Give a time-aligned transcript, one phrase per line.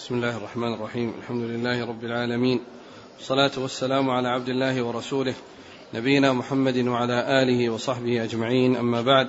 [0.00, 1.14] بسم الله الرحمن الرحيم.
[1.18, 2.60] الحمد لله رب العالمين.
[3.16, 5.34] والصلاة والسلام على عبد الله ورسوله
[5.94, 8.76] نبينا محمد وعلى آله وصحبه أجمعين.
[8.76, 9.28] أما بعد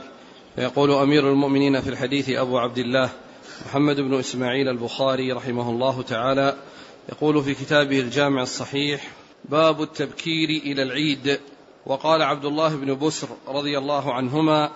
[0.55, 3.09] فيقول أمير المؤمنين في الحديث أبو عبد الله
[3.65, 6.55] محمد بن إسماعيل البخاري رحمه الله تعالى
[7.09, 9.07] يقول في كتابه الجامع الصحيح
[9.45, 11.39] باب التبكير إلى العيد.
[11.85, 14.71] وقال عبد الله بن بسر رضي الله عنهما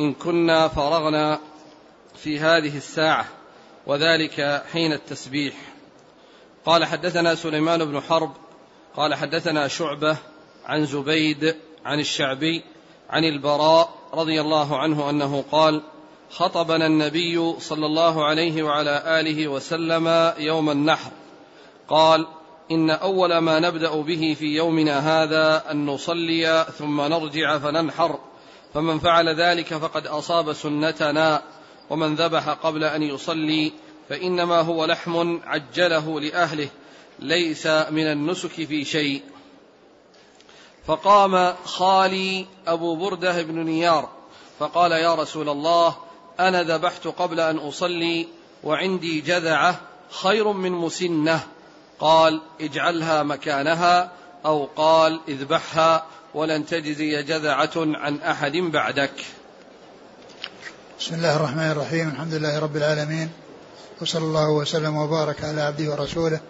[0.00, 1.40] إن كنا فرغنا
[2.14, 3.26] في هذه الساعة
[3.86, 5.54] وذلك حين التسبيح.
[6.66, 8.32] قال حدثنا سليمان بن حرب
[8.96, 10.16] قال حدثنا شعبة
[10.66, 12.62] عن زبيد عن الشعبي
[13.10, 15.82] عن البراء رضي الله عنه أنه قال
[16.30, 21.10] خطبنا النبي صلى الله عليه وعلى آله وسلم يوم النحر.
[21.88, 22.26] قال
[22.70, 28.18] إن أول ما نبدأ به في يومنا هذا أن نصلي ثم نرجع فننحر
[28.74, 31.42] فمن فعل ذلك فقد أصاب سنتنا.
[31.90, 33.72] ومن ذبح قبل أن يصلي
[34.08, 36.68] فإنما هو لحم عجله لأهله
[37.18, 39.22] ليس من النسك في شيء.
[40.86, 44.08] فقام خالي أبو بردة بن نيار
[44.58, 45.96] فقال يا رسول الله
[46.40, 48.26] أنا ذبحت قبل أن أصلي
[48.64, 51.46] وعندي جذعة خير من مسنة.
[52.00, 54.12] قال اجعلها مكانها
[54.46, 59.24] أو قال اذبحها ولن تجزي جذعة عن أحد بعدك.
[61.00, 62.08] بسم الله الرحمن الرحيم.
[62.08, 63.28] الحمد لله رب العالمين.
[64.00, 66.40] وصلى الله وسلم وبارك على عبده ورسوله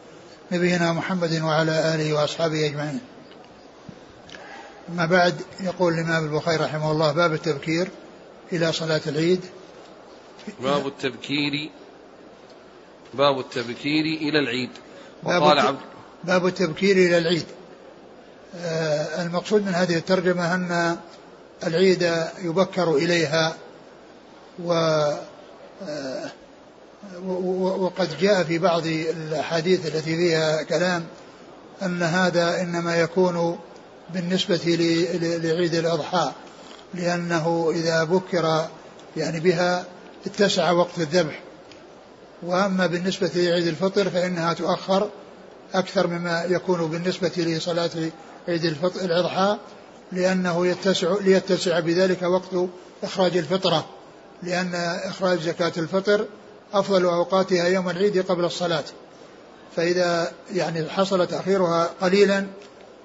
[0.53, 3.01] نبينا محمد وعلى آله وأصحابه أجمعين.
[4.89, 7.89] أما بعد يقول الإمام البخاري رحمه الله باب التبكير
[8.53, 9.41] إلى صلاة العيد.
[10.61, 11.71] باب التبكير
[13.15, 14.71] باب التبكير إلى العيد.
[15.23, 15.81] وقال باب, عبد
[16.25, 17.47] باب التبكير إلى العيد.
[18.57, 20.97] آه المقصود من هذه الترجمة أن
[21.67, 23.57] العيد يبكر إليها
[24.63, 24.73] و
[25.83, 26.31] آه
[27.59, 31.05] وقد جاء في بعض الأحاديث التي فيها كلام
[31.83, 33.59] أن هذا إنما يكون
[34.15, 34.61] بالنسبة
[35.43, 36.33] لعيد الأضحى
[36.95, 38.67] لأنه إذا بكر
[39.17, 39.85] يعني بها
[40.27, 41.41] اتسع وقت الذبح.
[42.43, 45.11] وأما بالنسبة لعيد الفطر فإنها تؤخر
[45.75, 47.91] أكثر مما يكون بالنسبة لصلاة
[48.49, 49.57] عيد الفطر الأضحى
[50.13, 52.69] لأنه يتسع ليتسع بذلك وقت
[53.03, 53.87] إخراج الفطرة.
[54.43, 54.75] لأن
[55.05, 56.27] إخراج زكاة الفطر
[56.73, 58.85] أفضل أوقاتها يوم العيد قبل الصلاة.
[59.77, 62.47] فإذا يعني حصل تأخيرها قليلا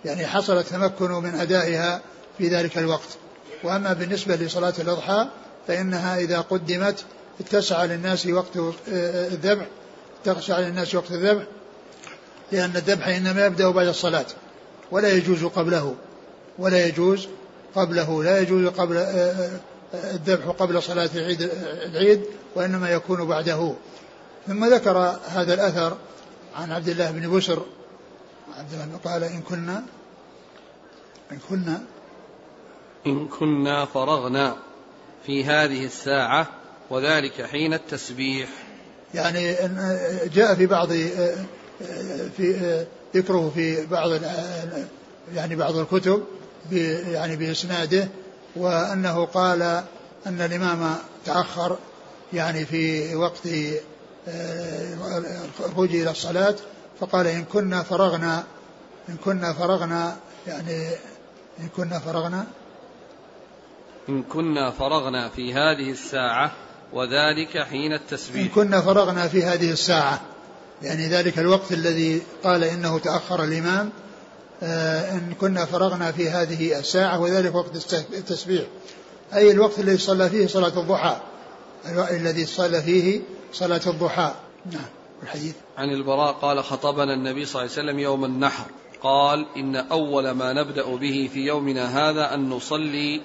[0.06, 2.02] يعني حصل التمكن من أدائها
[2.38, 3.18] في ذلك الوقت.
[3.64, 5.28] وأما بالنسبة لصلاة الأضحى
[5.68, 7.06] فإنها إذا قدمت
[7.40, 9.66] اتسع للناس وقت الذبح
[10.26, 11.44] اتسع للناس وقت الذبح
[12.52, 14.26] لأن الذبح إنما يبدأ بعد الصلاة
[14.92, 15.96] ولا يجوز قبله
[16.60, 17.28] ولا يجوز
[17.76, 18.96] قبله لا يجوز قبل
[19.94, 21.42] الذبح قبل صلاة العيد
[21.86, 22.22] العيد
[22.56, 23.74] وإنما يكون بعده.
[24.48, 25.98] ثم ذكر هذا الأثر
[26.56, 27.66] عن عبد الله بن بشر.
[28.58, 29.84] عبد الله قال إن كنا
[31.32, 31.82] إن كنا
[33.08, 34.56] إن كنا فرغنا
[35.26, 36.48] في هذه الساعة
[36.90, 38.50] وذلك حين التسبيح.
[39.14, 39.56] يعني
[40.34, 40.92] جاء في بعض
[42.38, 42.86] في
[43.16, 44.12] ذكره في بعض
[45.36, 46.24] يعني بعض الكتب
[47.12, 48.08] يعني بإسناده
[48.56, 49.62] وأنه قال
[50.28, 50.96] أن الإمام
[51.26, 51.78] تأخر
[52.34, 53.48] يعني في وقت
[55.60, 56.56] الخروج إلى الصلاة
[57.00, 58.44] فقال إن كنا فرغنا
[59.10, 60.18] إن كنا فرغنا
[60.48, 60.88] يعني
[61.60, 62.46] إن كنا فرغنا.
[64.10, 66.52] إن كنا فرغنا في هذه الساعة
[66.94, 68.42] وذلك حين التسبيح.
[68.42, 70.22] إن كنا فرغنا في هذه الساعة
[70.82, 73.90] يعني ذلك الوقت الذي قال إنه تأخر الإمام
[74.62, 78.64] إن كنا فرغنا في هذه الساعة وذلك وقت التسبيح.
[79.34, 81.18] أي الوقت الذي صلى فيه صلاة الضحى.
[82.12, 83.22] الذي صلى فيه
[83.54, 84.34] صلاة الضحى.
[84.72, 84.90] نعم
[85.24, 88.66] الحديث عن البراء قال خطبنا النبي صلى الله عليه وسلم يوم النحر.
[89.04, 93.22] قال إن أول ما نبدأ به في يومنا هذا أن نصلي.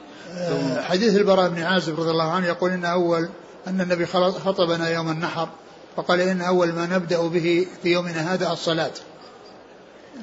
[0.48, 3.28] ثم حديث البراء بن عازب رضي الله عنه يقول إن أول
[3.66, 5.48] أن النبي خطبنا يوم النحر
[5.96, 8.90] فقال إن أول ما نبدأ به في يومنا هذا الصلاة.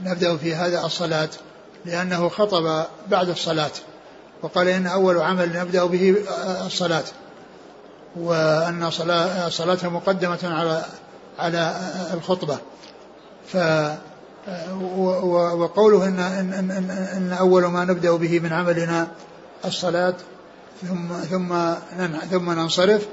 [0.04, 1.30] نبدأ في هذا الصلاة
[1.86, 3.72] لأنه خطب بعد الصلاة
[4.42, 6.16] وقال إن أول عمل نبدأ به
[6.66, 7.04] الصلاة
[8.16, 10.86] وأن صلاة صلاته مقدمة على
[11.40, 11.76] على
[12.14, 12.58] الخطبة.
[13.48, 13.58] ف
[15.54, 19.08] وقوله إن, إن, إن, إن أول ما نبدأ به من عملنا
[19.66, 20.16] الصلاة
[20.82, 21.74] ثم ثم
[22.32, 23.08] ثم ننصرف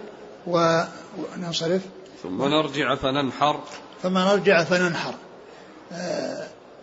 [0.47, 1.83] وننصرف
[2.23, 3.61] ثم نرجع فننحر.
[4.03, 5.15] ثم نرجع فننحر.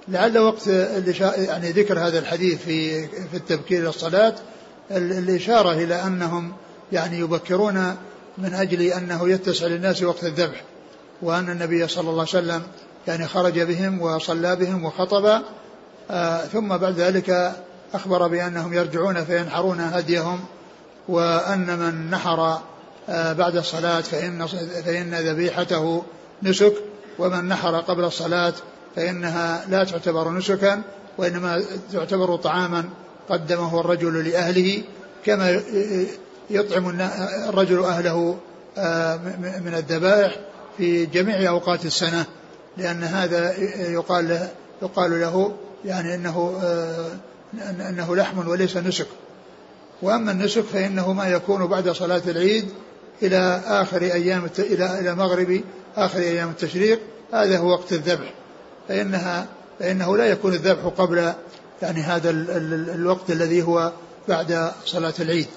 [0.07, 0.67] لعل وقت
[1.37, 4.35] يعني ذكر هذا الحديث في في التبكير إلى الصلاه
[4.91, 6.53] الإشارة إلى أنهم
[6.91, 7.95] يعني يبكرون
[8.37, 10.63] من أجل أنه يتسع للناس وقت الذبح
[11.21, 12.61] وأن النبي صلى الله عليه وسلم
[13.07, 15.41] يعني خرج بهم وصلى بهم وخطب
[16.11, 17.55] آه ثم بعد ذلك
[17.93, 20.39] أخبر بأنهم يرجعون فينحرون هديهم
[21.07, 22.59] وأن من نحر
[23.09, 24.45] آه بعد الصلاة فإن
[24.85, 26.03] فإن ذبيحته
[26.43, 26.73] نسك
[27.19, 28.53] ومن نحر قبل الصلاة
[28.95, 30.81] فإنها لا تعتبر نسكا
[31.17, 31.63] وإنما
[31.93, 32.89] تعتبر طعاما
[33.29, 34.83] قدمه الرجل لأهله
[35.25, 35.61] كما
[36.49, 37.01] يطعم
[37.49, 38.37] الرجل أهله
[38.77, 39.15] آه،
[39.65, 40.39] من الذبائح
[40.77, 42.25] في جميع أوقات السنة.
[42.77, 43.53] لأن هذا
[43.91, 44.49] يقال له
[44.81, 45.55] يقال له
[45.85, 47.11] يعني أنه آه،
[47.89, 49.07] أنه لحم وليس نسك.
[50.01, 52.65] وأما النسك فإنه ما يكون بعد صلاة العيد
[53.23, 55.61] إلى آخر أيام إلى إلى مغرب
[55.97, 56.99] آخر أيام التشريق
[57.33, 58.33] هذا هو وقت الذبح.
[58.87, 59.47] فإنها
[59.79, 61.33] فإنه لا يكون الذبح قبل
[61.81, 62.29] يعني هذا
[62.95, 63.91] الوقت الذي هو
[64.27, 65.47] بعد صلاة العيد.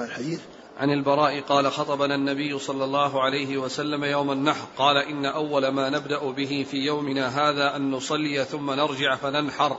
[0.00, 0.40] الحديث.
[0.78, 4.66] عن البراء قال خطبنا النبي صلى الله عليه وسلم يوم النحر.
[4.78, 9.76] قال إن أول ما نبدأ به في يومنا هذا أن نصلي ثم نرجع فننحر.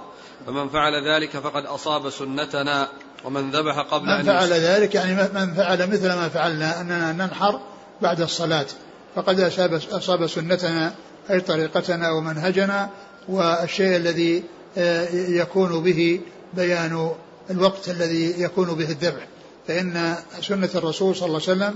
[0.47, 2.87] فمن فعل ذلك فقد أصاب سنتنا.
[3.25, 7.59] ومن ذبح قبل من أن فعل ذلك يعني من فعل مثل ما فعلنا أننا ننحر
[8.01, 8.67] بعد الصلاة.
[9.15, 10.95] فقد أصاب, أصاب سنتنا
[11.31, 12.89] أي طريقتنا ومنهجنا
[13.29, 14.43] والشيء الذي
[14.77, 16.21] آه، يكون به
[16.53, 17.11] بيان
[17.49, 19.27] الوقت الذي يكون به الذبح.
[19.67, 21.75] فإن سنة الرسول صلى الله عليه وسلم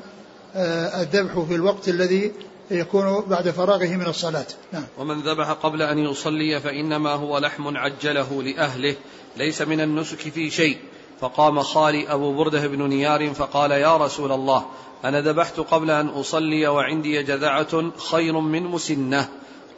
[0.56, 2.32] آه، الذبح في الوقت الذي
[2.72, 4.46] يكون بعد فراغه من الصلاة.
[4.74, 4.84] نعم.
[4.98, 8.96] ومن ذبح قبل أن يصلي فإنما هو لحم عجله لأهله
[9.38, 10.78] ليس من النسك في شيء.
[11.24, 14.66] فقام خالي أبو بردة بن نيار فقال يا رسول الله
[15.06, 19.28] أنا ذبحت قبل أن أصلي وعندي جذعة خير من مسنة.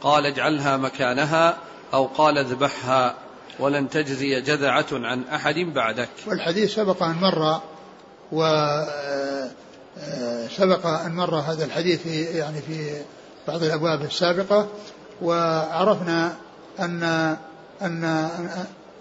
[0.01, 1.57] قال اجعلها مكانها
[1.93, 3.15] أو قال اذبحها
[3.59, 6.09] ولن تجزي جذعة عن أحد بعدك.
[6.27, 7.61] والحديث سبق أن مر
[8.31, 8.43] و
[10.57, 13.01] سبق أن مر هذا الحديث في يعني في
[13.47, 14.67] بعض الأبواب السابقة
[15.21, 16.33] وعرفنا
[16.79, 17.03] أن
[17.81, 18.29] أن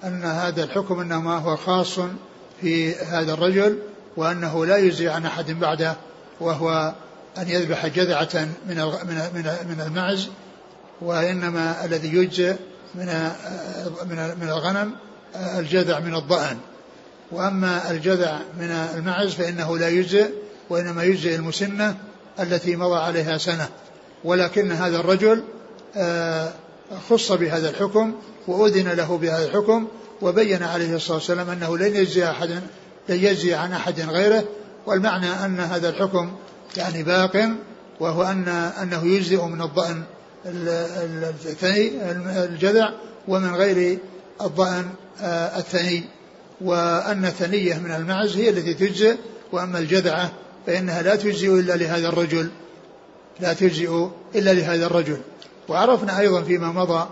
[0.05, 1.99] أن هذا الحكم إنما هو خاص
[2.65, 3.79] في هذا الرجل
[4.17, 5.97] وأنه لا يجزي عن أحد بعده
[6.41, 6.95] وهو
[7.39, 8.77] أن يذبح جذعة من
[9.35, 10.29] من من المعز
[11.01, 12.57] وإنما الذي يجزئ
[12.95, 13.07] من
[14.11, 14.93] من من الغنم
[15.59, 16.57] الجذع من الضأن.
[17.33, 20.31] وأما الجذع من المعز فإنه لا يجزئ
[20.71, 21.97] وإنما يجزئ المسنة
[22.41, 23.69] التي مضى عليها سنة.
[24.25, 25.45] ولكن هذا الرجل
[25.97, 26.53] آه،
[27.11, 28.15] خص بهذا الحكم
[28.49, 29.89] وأذن له بهذا الحكم
[30.23, 32.51] وبين عليه الصلاة والسلام أنه لن يجزي أحد
[33.09, 34.45] لن يجزي عن أحد غيره
[34.87, 36.33] والمعنى أن هذا الحكم
[36.77, 37.51] يعني باق
[38.01, 38.49] وهو أن
[38.83, 40.03] أنه يجزئ من الضأن
[40.47, 42.11] الثني
[42.45, 42.91] الجذع
[43.29, 43.99] ومن غير
[44.41, 44.91] الضأن
[45.21, 46.05] آه، الثني.
[46.61, 49.17] وأن الثنية من المعز هي التي تجزئ
[49.53, 50.33] وأما الجذعة
[50.67, 52.51] فإنها لا تجزئ إلا لهذا الرجل.
[53.41, 55.19] لا تجزئ إلا لهذا الرجل.
[55.69, 57.09] وعرفنا أيضا فيما مضى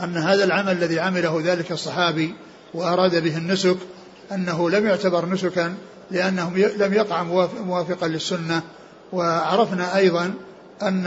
[0.00, 2.34] أن هذا العمل الذي عمله ذلك الصحابي
[2.74, 3.76] وأراد به النسك
[4.32, 5.74] أنه لم يعتبر نسكا
[6.10, 7.22] لأنه لم يقع
[7.62, 8.62] موافقا للسنة.
[9.12, 10.34] وعرفنا أيضا
[10.82, 11.06] أن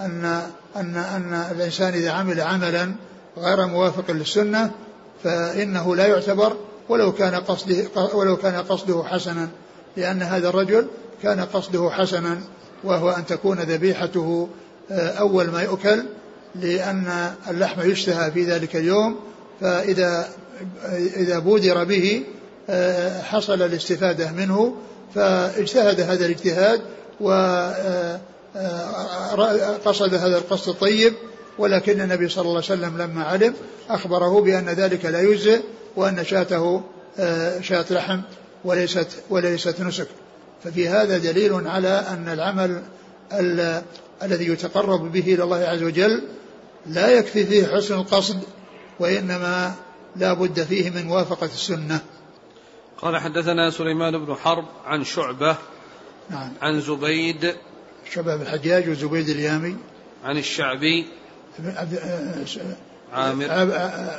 [0.00, 0.42] أن
[0.76, 2.92] أن أن الإنسان إذا عمل عملا
[3.38, 4.70] غير موافق للسنة
[5.24, 6.56] فإنه لا يعتبر
[6.88, 7.84] ولو كان قصده
[8.14, 9.48] ولو كان قصده حسنا
[9.96, 10.86] لأن هذا الرجل
[11.22, 12.38] كان قصده حسنا
[12.84, 14.48] وهو أن تكون ذبيحته
[14.90, 16.04] آه، أول ما يؤكل
[16.54, 19.16] لأن اللحم يشتهى في ذلك اليوم
[19.60, 20.28] فإذا
[21.16, 22.22] إذا بودر به
[22.70, 24.76] آه، حصل الاستفادة منه
[25.14, 26.80] فاجتهد هذا الاجتهاد
[27.20, 27.74] وقصد
[30.14, 31.12] آه، هذا القصد الطيب
[31.58, 33.54] ولكن النبي صلى الله عليه وسلم لما علم
[33.90, 35.60] أخبره بأن ذلك لا يجزئ
[35.96, 36.82] وأن شاته
[37.18, 38.20] آه، شاة لحم
[38.64, 40.08] وليست وليست نسك.
[40.64, 42.82] ففي هذا دليل على أن العمل
[44.22, 46.22] الذي يتقرب به إلى الله عز وجل
[46.86, 48.42] لا يكفي فيه حسن القصد
[49.00, 49.74] وإنما
[50.16, 52.00] لا بد فيه من موافقة السنة.
[52.98, 55.56] قال حدثنا سليمان بن حرب عن شعبة
[56.30, 56.52] نعم.
[56.62, 57.54] عن زبيد.
[58.12, 59.76] شعبة بن الحجاج وزبيد اليامي.
[60.24, 61.06] عن الشعبي.
[61.60, 62.46] آه،
[63.12, 63.46] عامر.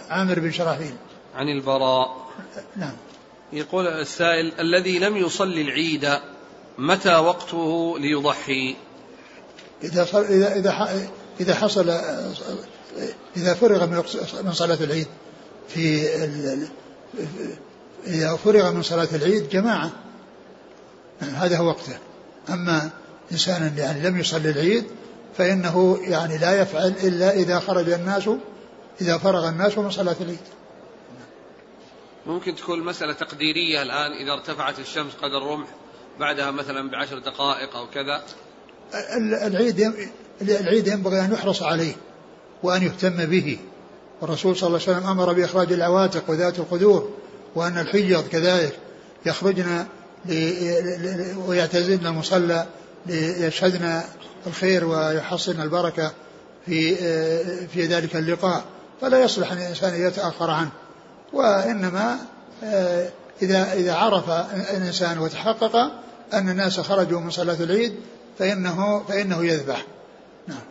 [0.10, 0.94] عامر بن شراحيل
[1.36, 2.30] عن البراء.
[2.76, 2.94] نعم.
[3.54, 6.20] يقول السائل الذي لم يصلي العيد
[6.78, 8.76] متى وقته ليضحي؟
[9.84, 10.72] إذا إذا إذا
[11.40, 11.90] إذا حصل
[13.38, 13.86] إذا فرغ
[14.44, 15.08] من صلاة العيد
[15.68, 16.08] في
[18.08, 19.92] إذا فرغ من صلاة العيد جماعة
[21.22, 21.98] هذا هو وقته.
[22.50, 22.90] أما
[23.32, 24.86] إنسان يعني لم يصلي العيد
[25.38, 28.30] فإنه يعني لا يفعل إلا إذا خرج الناس
[29.02, 30.40] إذا فرغ الناس من صلاة العيد.
[32.26, 35.68] ممكن تكون مسألة تقديرية الآن إذا ارتفعت الشمس قدر رمح
[36.20, 38.24] بعدها مثلا بعشر دقائق أو كذا.
[39.48, 39.94] العيد
[40.42, 41.94] العيد ينبغي أن يحرص عليه
[42.64, 43.58] وأن يهتم به.
[44.22, 47.10] والرسول صلى الله عليه وسلم أمر بإخراج العواتق وذات القدور
[47.56, 48.80] وأن الحجض كذلك
[49.26, 49.86] يخرجن
[51.48, 52.66] ويعتزلن المصلى
[53.06, 54.02] ليشهدن
[54.48, 56.12] الخير ويحصلن البركة
[56.66, 56.96] في
[57.68, 58.64] في ذلك اللقاء.
[59.02, 60.72] فلا يصلح أن الإنسان يتأخر عنه.
[61.34, 62.18] وإنما
[63.42, 64.30] إذا إذا عرف
[64.74, 65.76] الإنسان وتحقق
[66.34, 67.94] أن الناس خرجوا من صلاة العيد
[68.40, 69.86] فإنه فإنه يذبح.
[70.48, 70.62] نعم.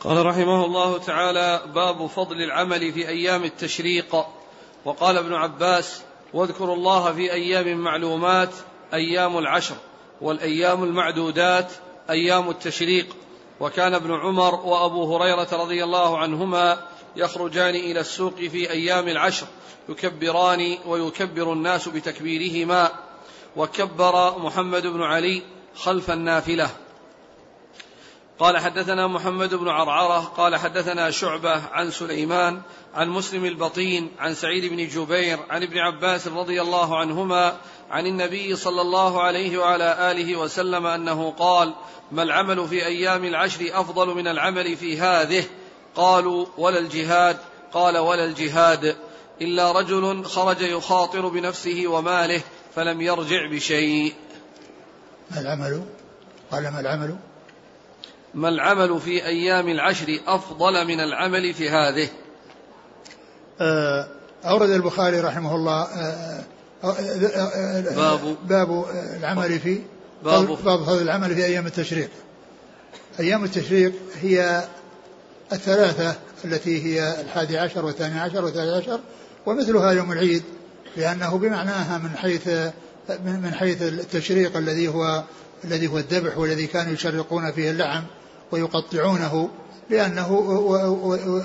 [0.00, 4.16] قال رحمه الله تعالى باب فضل العمل في أيام التشريق.
[4.84, 6.02] وقال ابن عباس
[6.34, 8.50] واذكروا الله في أيام معلومات
[8.94, 9.74] أيام العشر
[10.20, 11.72] والأيام المعدودات
[12.10, 13.16] أيام التشريق.
[13.60, 16.78] وكان ابن عمر وأبو هريرة رضي الله عنهما
[17.16, 19.46] يخرجان إلى السوق في أيام العشر
[19.88, 22.90] يكبران ويكبر الناس بتكبيرهما.
[23.56, 25.42] وكبر محمد بن علي
[25.74, 26.70] خلف النافلة.
[28.38, 32.60] قال حدثنا محمد بن عرعرة قال حدثنا شعبة عن سليمان
[32.94, 37.56] عن مسلم البطين عن سعيد بن جبير عن ابن عباس رضي الله عنهما
[37.90, 41.74] عن النبي صلى الله عليه وعلى آله وسلم أنه قال
[42.12, 45.44] ما العمل في أيام العشر أفضل من العمل في هذه؟
[45.94, 47.36] قالوا ولا الجهاد؟
[47.72, 48.96] قال ولا الجهاد
[49.40, 52.40] إلا رجل خرج يخاطر بنفسه وماله
[52.74, 54.14] فلم يرجع بشيء.
[55.30, 55.82] ما العمل؟
[56.50, 57.18] قال ما العمل؟
[58.38, 62.08] ما العمل في أيام العشر أفضل من العمل في هذه؟
[63.60, 64.08] آه،
[64.44, 66.44] أورد البخاري رحمه الله آه،
[66.84, 68.36] آه، باب.
[68.48, 68.84] باب
[69.20, 69.80] العمل في
[70.24, 70.46] باب.
[70.46, 72.10] باب فضل العمل في أيام التشريق.
[73.20, 74.64] أيام التشريق هي
[75.52, 79.00] الثلاثة التي هي الحادي عشر والثاني عشر والثالث عشر
[79.46, 80.42] ومثلها يوم العيد
[80.96, 82.48] لأنه بمعناها من حيث
[83.24, 85.22] من حيث التشريق الذي هو
[85.64, 88.02] الذي هو الذبح والذي كانوا يشرقون فيه اللحم.
[88.52, 89.48] ويقطعونه
[89.90, 91.42] لأنه و و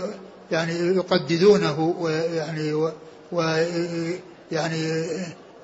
[0.51, 2.91] يعني يقددونه ويعني
[3.31, 5.07] ويعني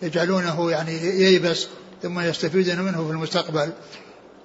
[0.01, 1.67] يجعلونه يعني ييبس
[2.03, 3.69] ثم يستفيدون منه في المستقبل.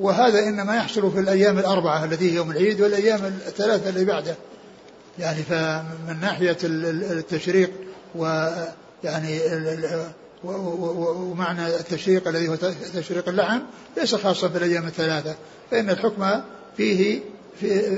[0.00, 4.36] وهذا إنما يحصل في الأيام الأربعة التي هي يوم العيد والأيام الثلاثة اللي بعده.
[5.18, 7.70] يعني فمن ناحية التشريق
[8.14, 9.40] ويعني
[10.44, 12.56] ومعنى التشريق الذي هو
[12.94, 13.60] تشريق اللحم
[13.96, 15.34] ليس خاصا في الأيام الثلاثة.
[15.70, 16.24] فإن الحكم
[16.76, 17.20] فيه
[17.60, 17.88] في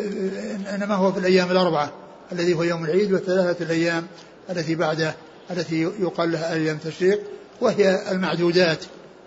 [0.75, 1.93] إنما هو في الأيام الأربعة
[2.33, 4.07] الذي هو يوم العيد والثلاثه الأيام
[4.51, 5.15] التي بعده
[5.51, 7.21] التي يقال لها أيام التشريق
[7.61, 8.85] وهي المعدودات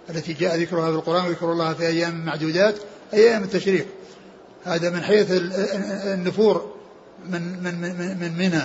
[0.10, 2.76] التي جاء ذكرها في القرآن وذكر الله في أيام معدودات
[3.14, 3.86] أيام التشريق.
[4.66, 5.28] هذا من حيث
[6.06, 6.74] النفور
[7.30, 8.62] من من من من منى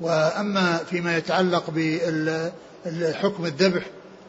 [0.00, 3.82] وأما فيما يتعلق بالحكم الذبح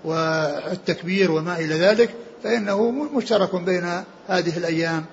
[0.04, 2.10] والتكبير وما إلى ذلك
[2.44, 5.06] فإنه مشترك بين هذه الأيام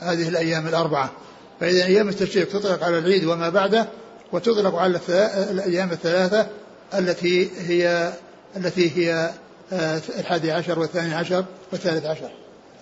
[0.00, 1.10] هذه الأيام الأربعة.
[1.60, 3.88] فإذا أيام التشريق تطلق على العيد وما بعده
[4.32, 5.00] وتطلق على
[5.50, 6.46] الأيام الثلاثة
[6.94, 8.12] التي هي
[8.56, 9.30] التي هي
[9.72, 12.30] آه، الحادي عشر والثاني عشر والثالث عشر.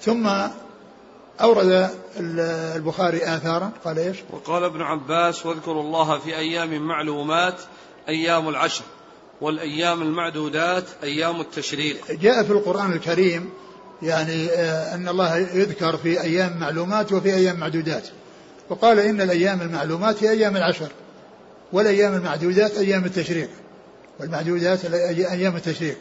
[0.03, 0.31] ثم
[1.41, 3.71] أورد البخاري آثارا.
[3.85, 7.55] قال إيش؟ وقال ابن عباس واذكروا الله في أيام معلومات
[8.09, 8.85] أيام العشر
[9.41, 11.97] والأيام المعدودات أيام التشريق.
[12.11, 13.51] جاء في القرآن الكريم
[14.03, 18.09] يعني آه، أن الله يذكر في أيام معلومات وفي أيام معدودات.
[18.69, 20.89] وقال إن الأيام المعلومات هي أيام العشر
[21.73, 23.49] والأيام المعدودات أيام التشريق.
[24.21, 25.97] والمعدودات أيام التشريق.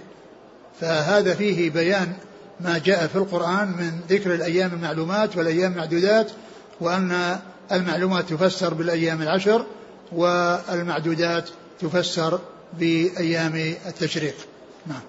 [0.82, 2.14] فهذا فيه بيان
[2.60, 6.32] ما جاء في القرآن من ذكر الأيام المعلومات والأيام المعدودات
[6.82, 7.40] وأن
[7.72, 9.66] المعلومات تفسر بالأيام العشر
[10.12, 11.50] والمعدودات
[11.80, 12.40] تفسر
[12.80, 14.36] بأيام التشريق.
[14.88, 15.02] نعم.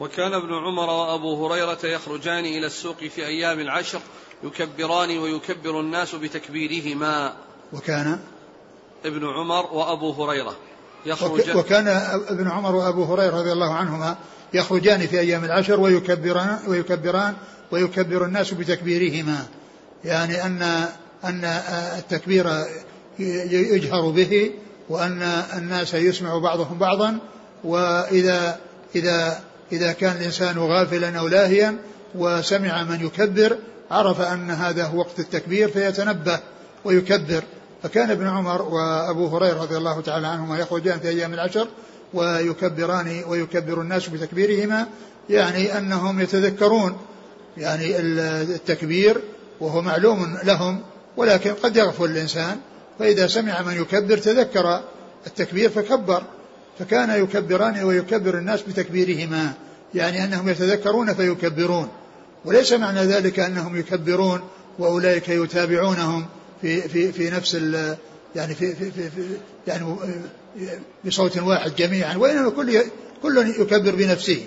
[0.00, 4.00] وكان ابن عمر وأبو هريرة يخرجان إلى السوق في أيام العشر
[4.44, 7.32] يكبران ويكبر الناس بتكبيرهما.
[7.72, 8.18] وكان
[9.04, 10.56] ابن عمر وأبو هريرة
[11.06, 11.88] يخرجان وكان
[12.28, 14.16] ابن عمر وأبو هريرة رضي الله عنهما
[14.54, 17.34] يخرجان في أيام العشر ويكبران ويكبران
[17.70, 19.46] ويكبر الناس بتكبيرهما.
[20.04, 20.62] يعني أن
[21.24, 21.44] أن
[21.98, 22.46] التكبير
[23.18, 24.50] يجهر به
[24.88, 25.22] وأن
[25.56, 27.18] الناس يسمع بعضهم بعضا
[27.64, 28.60] وإذا
[28.94, 31.76] إذا إذا كان الإنسان غافلا أو لاهيا
[32.14, 33.56] وسمع من يكبر
[33.90, 36.38] عرف أن هذا هو وقت التكبير فيتنبه
[36.84, 37.42] ويكبر.
[37.82, 41.68] فكان ابن عمر وأبو هريرة رضي الله تعالى عنهما يخرجان في أيام العشر
[42.14, 44.86] ويكبران ويكبر الناس بتكبيرهما
[45.30, 46.96] يعني أنهم يتذكرون
[47.56, 49.20] يعني التكبير
[49.60, 50.80] وهو معلوم لهم
[51.16, 52.56] ولكن قد يغفل الإنسان
[52.98, 54.80] فإذا سمع من يكبر تذكر
[55.26, 56.22] التكبير فكبر.
[56.78, 59.52] فكان يكبران ويكبر الناس بتكبيرهما
[59.94, 61.88] يعني أنهم يتذكرون فيكبرون.
[62.44, 64.40] وليس معنى ذلك أنهم يكبرون
[64.78, 66.26] وأولئك يتابعونهم
[66.62, 67.96] في في في نفس ال
[68.36, 69.22] يعني في في في, في
[69.66, 69.84] يعني
[71.04, 72.16] بصوت واحد جميعا.
[72.16, 72.82] وإنما كل
[73.22, 74.44] كل يكبر بنفسه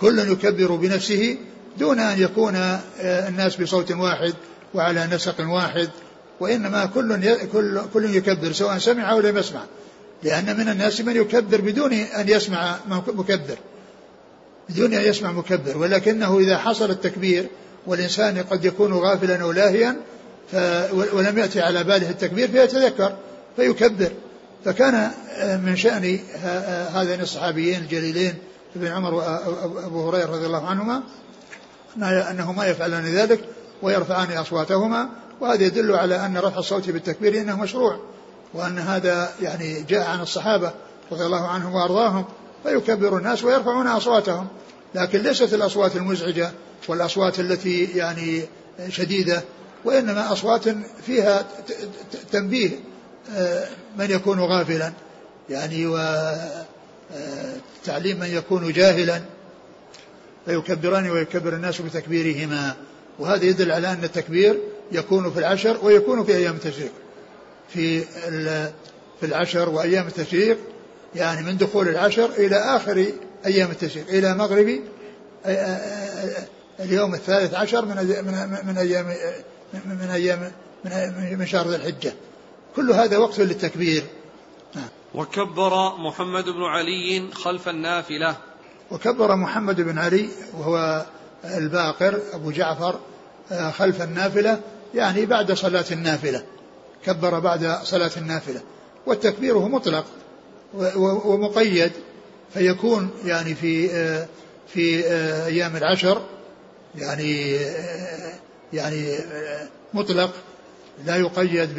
[0.00, 1.36] كل يكبر بنفسه
[1.78, 2.54] دون أن يكون
[3.00, 4.34] الناس بصوت واحد
[4.74, 5.88] وعلى نسق واحد
[6.40, 9.60] وإنما كل كل كل يكبر سواء سمع أو لم يسمع.
[10.22, 13.58] لأن من الناس من يكبر بدون أن يسمع مكبر.
[14.68, 15.78] بدون أن يسمع مكبر.
[15.78, 17.46] ولكنه إذا حصل التكبير
[17.86, 19.96] والإنسان قد يكون غافلا أو لاهيا
[21.12, 23.16] ولم يأتي على باله التكبير فيتذكر
[23.56, 24.12] فيكبر.
[24.64, 25.10] فكان
[25.64, 26.18] من شأن
[26.94, 28.34] هذين الصحابيين الجليلين
[28.76, 31.02] ابن عمر وأبو هريرة رضي الله عنهما
[32.30, 33.40] أنهما يفعلان ذلك
[33.82, 35.08] ويرفعان أصواتهما
[35.40, 38.00] وهذا يدل على أن رفع الصوت بالتكبير إنه مشروع.
[38.54, 40.72] وأن هذا يعني جاء عن الصحابة
[41.12, 42.24] رضي الله عنهم وأرضاهم
[42.64, 44.46] فيكبر الناس ويرفعون أصواتهم.
[44.94, 46.50] لكن ليست الأصوات المزعجة
[46.88, 48.42] والأصوات التي يعني
[48.88, 49.42] شديدة
[49.84, 50.68] وإنما أصوات
[51.06, 51.46] فيها
[52.32, 52.70] تنبيه
[53.36, 54.92] آه، من يكون غافلا
[55.50, 56.62] يعني وتعليم
[58.22, 59.22] آه، من يكون جاهلا.
[60.46, 62.74] فيكبران ويكبر الناس بتكبيرهما.
[63.18, 64.58] وهذا يدل على أن التكبير
[64.92, 66.92] يكون في العشر ويكون في أيام التشريق.
[67.72, 68.00] في
[69.20, 70.58] في العشر وأيام التشريق
[71.14, 73.06] يعني من دخول العشر إلى آخر
[73.46, 74.80] أيام التشريق إلى مغرب
[76.80, 79.06] اليوم الثالث عشر من من من أيام
[79.84, 80.52] من أيام
[80.84, 82.12] من من شهر ذي الحجة.
[82.76, 84.04] كل هذا وقت للتكبير.
[84.74, 84.88] نعم.
[85.14, 88.36] وكبر محمد بن علي خلف النافلة.
[88.90, 91.06] وكبر محمد بن علي وهو
[91.44, 93.00] الباقر أبو جعفر
[93.52, 94.60] آه، خلف النافلة
[94.94, 96.42] يعني بعد صلاة النافلة.
[97.04, 98.60] كبر بعد صلاة النافلة.
[99.06, 100.04] والتكبير هو مطلق
[101.24, 101.92] ومقيد.
[102.54, 104.26] فيكون يعني في آه،
[104.68, 106.22] في آه، أيام العشر
[106.98, 107.56] يعني
[108.72, 109.14] يعني
[109.94, 110.30] مطلق.
[111.06, 111.70] لا يقيد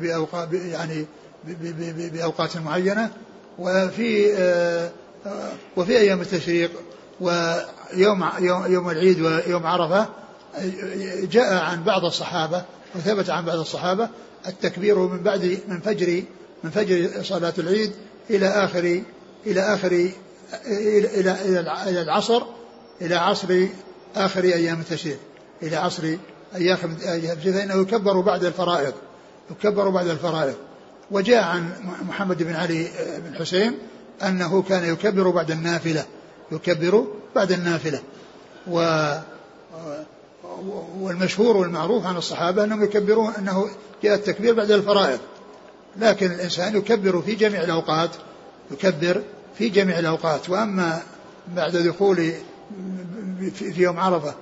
[0.00, 1.06] بأوقات يعني
[2.12, 3.10] بأوقات معينة.
[3.58, 4.34] وفي
[5.76, 6.70] وفي أيام التشريق
[7.20, 8.30] ويوم
[8.68, 10.06] يوم العيد ويوم عرفة
[11.22, 14.08] جاء عن بعض الصحابة وثبت عن بعض الصحابة
[14.46, 16.22] التكبير من بعد من فجر
[16.64, 17.92] من فجر صلاة العيد
[18.30, 19.02] إلى آخر
[19.46, 20.10] إلى آخر
[20.66, 22.42] إلى إلى إلى العصر
[23.00, 23.66] إلى عصر
[24.16, 25.18] آخر أيام التشريق
[25.62, 26.16] إلى عصر
[26.54, 26.76] أيام
[27.44, 28.94] فإنه يكبر بعد الفرائض
[29.50, 30.54] يكبر بعد الفرائض.
[31.10, 31.72] وجاء عن
[32.08, 33.78] محمد بن علي بن حسين
[34.22, 36.06] أنه كان يكبر بعد النافلة
[36.52, 38.00] يكبر بعد النافلة.
[38.70, 38.80] و
[41.00, 43.68] والمشهور والمعروف عن الصحابة أنهم يكبرون أنه
[44.02, 45.18] جاء التكبير بعد الفرائض.
[45.96, 48.10] لكن الإنسان يكبر في جميع الأوقات
[48.70, 49.22] يكبر
[49.58, 50.50] في جميع الأوقات.
[50.50, 51.02] وأما
[51.56, 52.32] بعد دخول
[53.54, 54.34] في يوم عرفة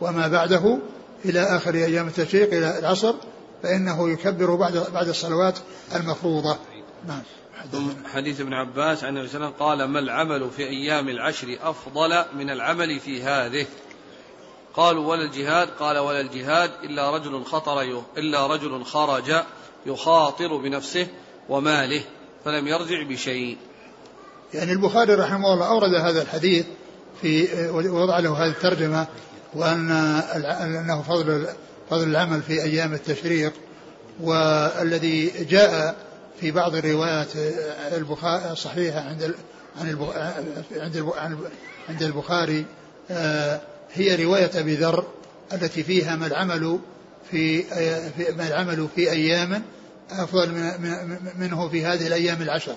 [0.00, 0.78] وما بعده
[1.24, 3.14] إلى آخر أيام التشريق إلى العصر
[3.62, 5.58] فإنه يكبر بعد بعد الصلوات
[5.94, 6.56] المفروضة.
[7.08, 7.22] نعم.
[8.12, 11.58] حديث ابن عباس عن النبي صلى الله عليه وسلم قال ما العمل في أيام العشر
[11.62, 13.66] أفضل من العمل في هذه؟
[14.74, 19.32] قالوا ولا الجهاد قال ولا الجهاد إلا رجل خطر إلا رجل خرج
[19.86, 21.06] يخاطر بنفسه
[21.48, 22.02] وماله
[22.44, 23.56] فلم يرجع بشيء.
[24.54, 26.66] يعني البخاري رحمه الله أورد هذا الحديث
[27.22, 29.06] في وضع له هذه الترجمة
[29.54, 29.90] وأن
[30.80, 31.46] أنه فضل
[31.90, 33.52] فضل العمل في أيام التشريق
[34.20, 35.96] والذي جاء
[36.40, 37.28] في بعض الروايات
[37.92, 39.34] البخاري الصحيحة عند
[40.80, 41.12] عند
[41.88, 42.64] عند البخاري
[43.10, 43.60] آه،
[43.94, 45.06] هي رواية أبي ذر
[45.52, 46.78] التي فيها ما العمل
[47.30, 47.64] في
[48.36, 49.62] ما العمل في أيام
[50.10, 50.72] أفضل
[51.38, 52.76] منه في هذه الأيام العشر.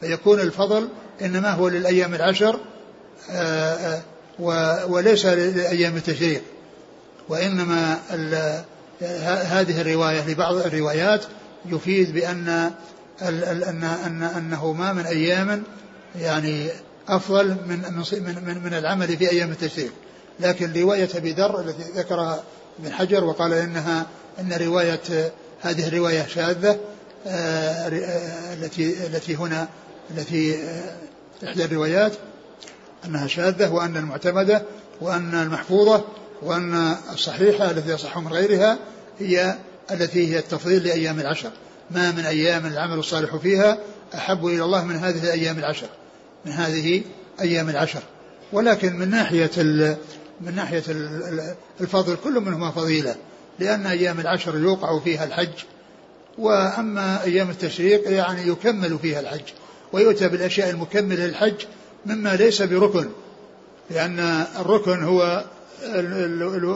[0.00, 0.88] فيكون الفضل
[1.22, 2.60] إنما هو للأيام العشر
[3.30, 4.00] آه،
[4.88, 6.42] وليس لأيام التشريق.
[7.28, 7.98] وإنما
[9.22, 11.24] هذه الرواية لبعض الروايات
[11.66, 12.70] يفيد بأن
[13.22, 15.62] أن أن أنه ما من أيام
[16.20, 16.68] يعني
[17.08, 17.78] أفضل من
[18.12, 19.92] من, من العمل في أيام التشريق.
[20.40, 22.42] لكن رواية أبي ذر التي ذكرها
[22.80, 24.06] ابن حجر وقال إنها
[24.40, 26.78] إن رواية هذه الرواية شاذة
[27.26, 27.88] آه،
[28.54, 29.68] التي التي هنا
[30.10, 30.96] التي آه،
[31.44, 32.12] إحدى الروايات
[33.04, 34.62] أنها شاذة وأن المعتمدة
[35.00, 36.04] وأن المحفوظة
[36.42, 38.78] وأن الصحيحة التي يصح من غيرها
[39.18, 39.56] هي
[39.90, 41.50] التي هي التفضيل لأيام العشر.
[41.90, 43.78] ما من أيام العمل الصالح فيها
[44.14, 45.88] أحب إلى الله من هذه الأيام العشر
[46.44, 47.02] من هذه
[47.40, 48.02] أيام العشر.
[48.52, 49.50] ولكن من ناحية
[50.40, 50.82] من ناحية
[51.80, 53.16] الفضل كل منهما فضيلة
[53.58, 55.64] لأن أيام العشر يوقع فيها الحج
[56.38, 59.44] وأما أيام التشريق يعني يكمل فيها الحج
[59.92, 61.64] ويؤتى بالأشياء المكملة للحج
[62.06, 63.08] مما ليس بركن
[63.90, 65.44] لأن الركن هو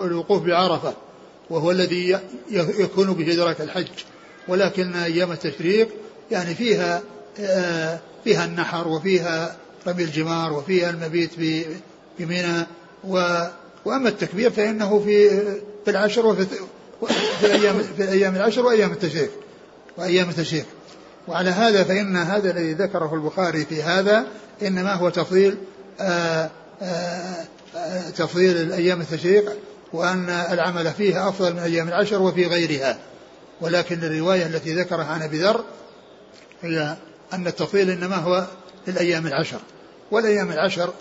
[0.04, 0.94] الوقوف بعرفة
[1.50, 2.18] وهو الذي
[2.50, 3.88] يكون به إدراك الحج.
[4.48, 5.88] ولكن أيام التشريق
[6.30, 7.02] يعني فيها
[7.40, 11.30] آه، فيها النحر وفيها رمي الجمار وفيها المبيت
[12.18, 12.66] بمنى
[13.04, 15.30] وأما التكبير فإنه في
[15.84, 16.46] في العشر وفي
[17.40, 19.30] في الأيام في الأيام العشر وأيام التشريق
[19.98, 20.66] وأيام التشريق.
[21.28, 24.26] وعلى هذا فإن هذا الذي ذكره البخاري في هذا
[24.62, 25.56] إنما هو تفضيل
[28.16, 29.56] تفضيل الأيام التشريق
[29.92, 32.98] وأن العمل فيها أفضل من أيام العشر وفي غيرها.
[33.60, 35.64] ولكن الرواية التي ذكرها عن أبي ذر
[36.62, 36.96] هي
[37.32, 38.46] أن التفضيل إنما هو
[38.86, 39.60] للأيام العشر.
[40.10, 40.92] والأيام العشر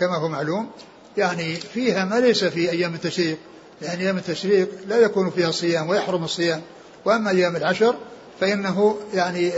[0.00, 0.70] كما هو معلوم
[1.16, 3.38] يعني فيها ما ليس في أيام التشريق
[3.82, 6.62] لأن أيام التشريق لا يكون فيها صيام ويحرم الصيام
[7.04, 7.94] وأما أيام العشر
[8.40, 9.52] فإنه يعني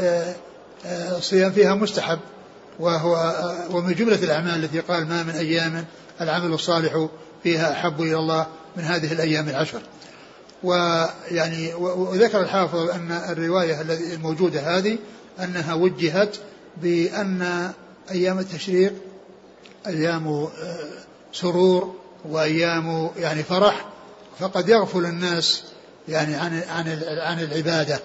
[0.86, 2.18] الصيام آه، آه، فيها مستحب
[2.78, 5.84] وهو آه، ومن جملة الأعمال التي قال ما من أيام
[6.20, 7.08] العمل الصالح
[7.42, 9.82] فيها أحب إلى الله من هذه الأيام العشر.
[10.62, 13.80] ويعني وذكر الحافظ أن الرواية
[14.14, 14.98] الموجودة هذه
[15.40, 16.36] أنها وجهت
[16.82, 17.70] بأن
[18.10, 18.92] أيام التشريق
[19.86, 20.48] أيام
[21.32, 21.94] سرور
[22.28, 23.86] وأيام يعني فرح
[24.38, 25.62] فقد يغفل الناس
[26.08, 28.00] يعني عن عن عن العبادة.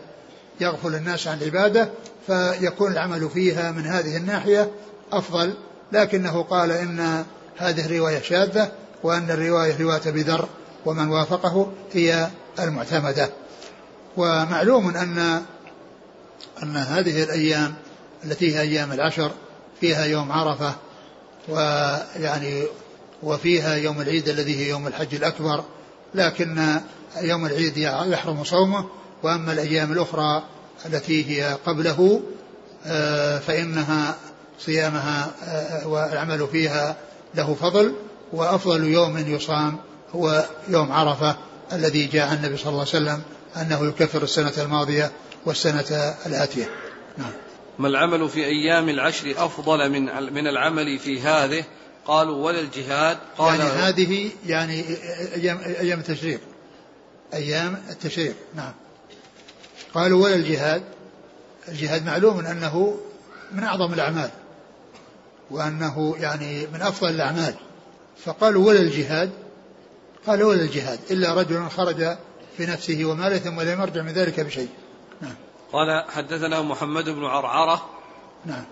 [0.62, 1.90] يغفل الناس عن العبادة
[2.28, 4.72] فيكون العمل فيها من هذه الناحية
[5.12, 5.54] أفضل.
[5.92, 7.26] لكنه قال إن
[7.58, 8.72] هذه الرواية شاذة
[9.04, 10.48] وأن الرواية روايه ابي ذر
[10.86, 12.28] ومن وافقه هي
[12.60, 13.30] المعتمدة.
[14.18, 15.42] ومعلوم ان
[16.63, 17.76] أن هذه الأيام
[18.26, 19.32] التي هي أيام العشر
[19.82, 20.76] فيها يوم عرفة
[21.50, 22.63] ويعني
[23.23, 25.63] وفيها يوم العيد الذي هي يوم الحج الأكبر
[26.15, 26.80] لكن
[27.21, 28.86] يوم العيد يحرم صومه
[29.23, 30.43] وأما الأيام الأخرى
[30.86, 32.21] التي هي قبله
[32.86, 34.15] آه، فإنها
[34.60, 36.95] صيامها آه، والعمل فيها
[37.36, 37.95] له فضل
[38.34, 39.77] وأفضل يوم يصام
[40.15, 41.38] هو يوم عرفة
[41.73, 43.21] الذي جاء النبي صلى الله عليه وسلم
[43.62, 45.12] أنه يكفر السنة الماضية
[45.45, 46.69] والسنة الآتية.
[47.17, 47.32] نعم.
[47.80, 51.63] ما العمل في أيام العشر أفضل من من العمل في هذه؟
[52.08, 54.86] قالوا ولا الجهاد؟ قال يعني هذه يعني
[55.36, 56.39] أيام أيام التشريق.
[57.34, 58.74] أيام التشريق نعم.
[59.93, 60.84] قالوا ولا الجهاد؟
[61.67, 62.98] الجهاد معلوم أنه
[63.52, 64.30] من أعظم الأعمال
[65.52, 67.56] وأنه يعني من أفضل الأعمال.
[68.26, 69.32] فقالوا ولا الجهاد؟
[70.28, 72.17] قال ولا الجهاد إلا رجل خرج
[72.58, 74.70] في نفسه وماله ثم لم يرجع من ذلك بشيء.
[75.22, 75.36] نعم.
[75.74, 77.89] قال حدثنا محمد بن عرعرة
[78.46, 78.65] نعم.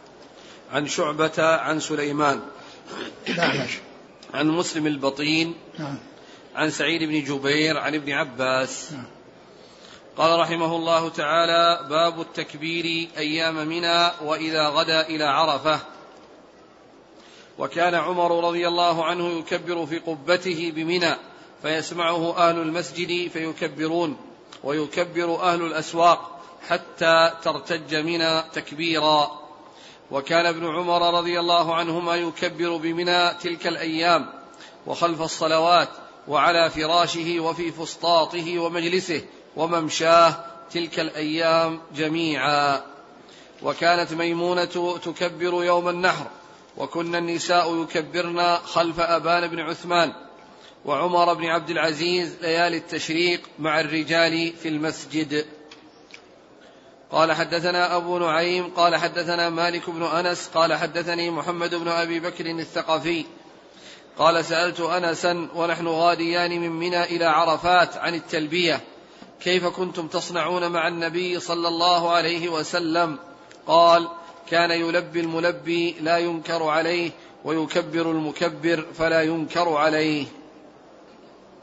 [0.73, 2.41] عن شعبة عن سليمان.
[3.29, 3.71] الأعمش
[4.33, 5.97] عن مسلم البطين نعم.
[6.55, 8.93] عن سعيد بن جبير عن ابن عباس.
[8.93, 9.05] نعم.
[10.17, 15.79] قال رحمه الله تعالى باب التكبير أيام منى وإذا غدا إلى عرفة.
[17.57, 21.15] وكان عمر رضي الله عنه يكبر في قبته بمنى
[21.61, 24.17] فيسمعه أهل المسجد فيكبرون
[24.63, 29.44] ويكبر أهل الأسواق حتى ترتج منى تكبيرا.
[30.11, 34.25] وكان ابن عمر رضي الله عنهما يكبر بمنى تلك الأيام
[34.87, 35.89] وخلف الصلوات
[36.27, 39.21] وعلى فراشه وفي فسطاطه ومجلسه
[39.55, 42.81] وممشاه تلك الأيام جميعا.
[43.63, 46.25] وكانت ميمونة تكبر يوم النحر
[46.77, 50.13] وكن النساء يكبرن خلف أبان بن عثمان
[50.85, 55.45] وعمر بن عبد العزيز ليالي التشريق مع الرجال في المسجد.
[57.11, 62.45] قال حدثنا أبو نعيم قال حدثنا مالك بن أنس قال حدثني محمد بن أبي بكر
[62.45, 63.25] الثقفي.
[64.17, 68.81] قال سألت أنسا ونحن غاديان من منى إلى عرفات عن التلبية.
[69.41, 73.17] كيف كنتم تصنعون مع النبي صلى الله عليه وسلم؟
[73.67, 74.07] قال
[74.49, 77.11] كان يلبي الملبي لا ينكر عليه
[77.43, 80.25] ويكبر المكبر فلا ينكر عليه.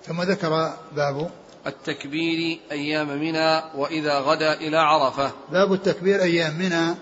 [0.07, 1.31] ثم ذكر باب
[1.67, 5.33] التكبير أيام منى وإذا غدا إلى عرفة.
[5.53, 6.95] باب التكبير أيام منى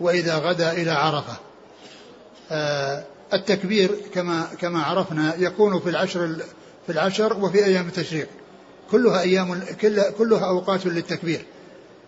[0.00, 1.36] وإذا غدا إلى عرفة.
[2.50, 6.36] آه التكبير كما كما عرفنا يكون في العشر
[6.86, 8.28] في العشر وفي أيام التشريق.
[8.90, 9.62] كلها أيام
[10.18, 11.44] كلها أوقات للتكبير.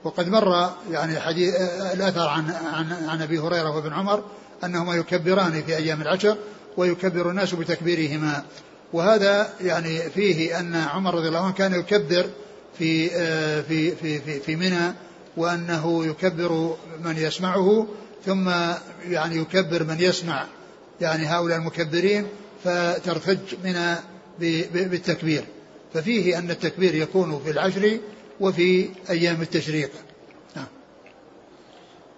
[0.04, 4.24] وقد مر يعني حديث آه، الأثر عن عن عن أبي هريرة وابن عمر
[4.64, 6.36] أنهما يكبران في أيام العشر
[6.76, 8.44] ويكبر الناس بتكبيرهما.
[8.92, 12.26] وهذا يعني فيه أن عمر رضي الله عنه كان يكبر
[12.78, 14.94] في آه، في في في, في منى
[15.36, 17.86] وأنه يكبر من يسمعه
[18.26, 18.50] ثم
[19.08, 20.46] يعني يكبر من يسمع
[21.00, 22.26] يعني هؤلاء المكبرين
[22.64, 23.96] فترتج منى
[24.72, 25.44] بالتكبير.
[25.94, 27.98] ففيه أن التكبير يكون في العشر
[28.40, 29.90] وفي أيام التشريق.
[30.56, 30.66] نعم.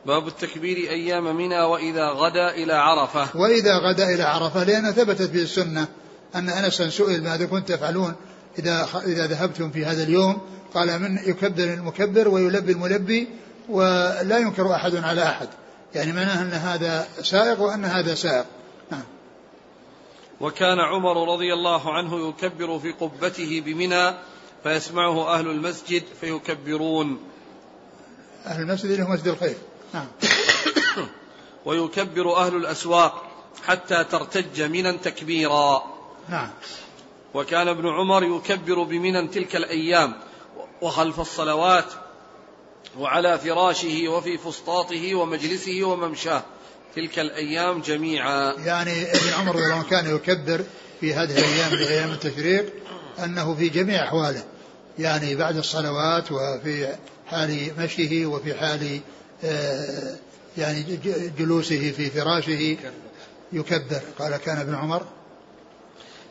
[0.06, 3.40] باب التكبير أيام منى وإذا غدا إلى عرفة.
[3.40, 5.88] وإذا غدا إلى عرفة لأن ثبتت في السنة.
[6.34, 8.14] أن أنسا سئل ماذا كنت تفعلون
[8.58, 10.40] إذا إذا ذهبتم في هذا اليوم؟
[10.74, 13.28] قال من يكبر المكبر ويلبي الملبي
[13.68, 15.48] ولا ينكر أحد على أحد.
[15.94, 18.46] يعني معناه أن هذا سائق وأن هذا سائق.
[18.90, 19.04] نعم.
[20.40, 24.14] وكان عمر رضي الله عنه يكبر في قبته بمنى
[24.62, 27.18] فيسمعه أهل المسجد فيكبرون.
[28.46, 29.56] أهل المسجد اللي هو مسجد الخير.
[29.94, 30.06] نعم.
[31.66, 33.22] ويكبر أهل الأسواق
[33.66, 35.97] حتى ترتج منا تكبيرا.
[36.28, 36.50] نعم.
[37.34, 40.14] وكان ابن عمر يكبر بمنى تلك الأيام
[40.82, 41.84] وخلف الصلوات
[42.98, 46.42] وعلى فراشه وفي فسطاطه ومجلسه وممشاه.
[46.96, 48.52] تلك الأيام جميعا.
[48.52, 50.64] يعني ابن عمر رضي الله كان يكبر
[51.00, 52.72] في هذه الأيام أيام التشريق
[53.24, 54.44] أنه في جميع أحواله.
[54.98, 59.00] يعني بعد الصلوات وفي حال مشيه وفي حال
[59.44, 60.16] آه،
[60.58, 60.98] يعني
[61.38, 62.76] جلوسه في فراشه
[63.52, 64.00] يكبر.
[64.18, 65.02] قال كان ابن عمر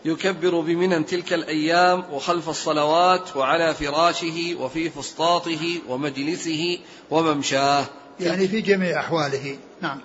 [0.07, 7.85] يكبر بمنى تلك الأيام وخلف الصلوات وعلى فراشه وفي فسطاطه ومجلسه وممشاه.
[8.19, 9.57] يعني في جميع أحواله.
[9.81, 10.01] نعم.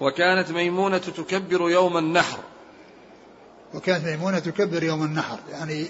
[0.00, 2.38] وكانت ميمونة تكبر يوم النحر.
[3.74, 5.38] وكانت ميمونة تكبر يوم النحر.
[5.50, 5.86] يعني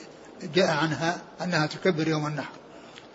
[0.55, 2.53] جاء عنها أنها تكبر يوم النحر.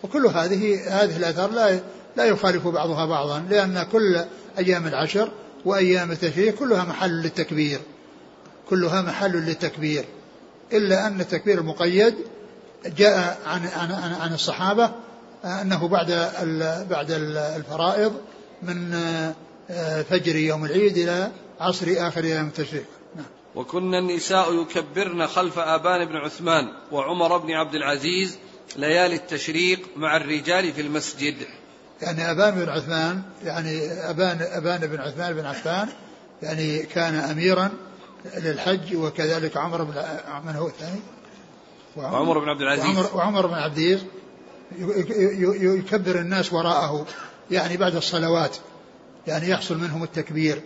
[0.02, 1.80] وكل هذه هذه الآثار لا
[2.16, 4.24] لا يخالف بعضها بعضا لأن كل
[4.58, 5.30] أيام العشر
[5.64, 7.80] وأيام التشريق كلها محل للتكبير.
[8.70, 10.04] كلها محل للتكبير.
[10.72, 12.14] إلا أن التكبير المقيد
[12.86, 14.90] جاء عن عن عن, عن الصحابة
[15.44, 16.30] أنه بعد
[16.90, 17.10] بعد
[17.56, 18.20] الفرائض
[18.62, 18.94] من
[19.70, 21.30] آه، فجر يوم العيد إلى
[21.60, 22.84] عصر آخر أيام التشريق.
[23.16, 23.26] نعم.
[23.54, 28.38] وكنا النساء يكبرن خلف آبان بن عثمان وعمر بن عبد العزيز
[28.76, 31.34] ليالي التشريق مع الرجال في المسجد.
[32.02, 35.88] يعني أبان بن عثمان يعني أبان أبان بن عثمان بن عفان
[36.42, 37.70] يعني كان أميرا
[38.36, 39.94] للحج وكذلك عمر بن
[40.46, 41.00] من هو الثاني؟
[41.96, 42.84] وعمر بن عبد العزيز.
[42.84, 44.04] وعمر, وعمر بن عبد العزيز.
[45.62, 47.06] يكبر الناس وراءه
[47.50, 48.56] يعني بعد الصلوات
[49.26, 50.62] يعني يحصل منهم التكبير.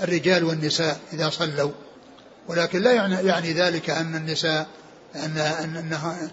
[0.00, 1.70] الرجال والنساء إذا صلوا.
[2.48, 4.66] ولكن لا يعني, يعني ذلك أن النساء
[5.14, 5.38] أن
[5.76, 6.30] أنها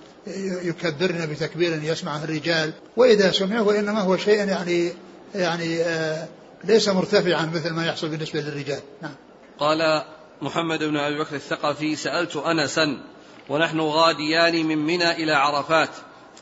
[0.63, 2.73] يكبرن بتكبير يسمعه الرجال.
[2.97, 4.91] وإذا سمعه وإنما هو شيء يعني
[5.36, 6.27] يعني آه
[6.63, 8.80] ليس مرتفعا مثل ما يحصل بالنسبة للرجال.
[9.01, 9.15] نعم.
[9.62, 10.04] قال
[10.41, 13.04] محمد بن أبي بكر الثقفي سألت أنسا
[13.50, 15.89] ونحن غاديان من منى إلى عرفات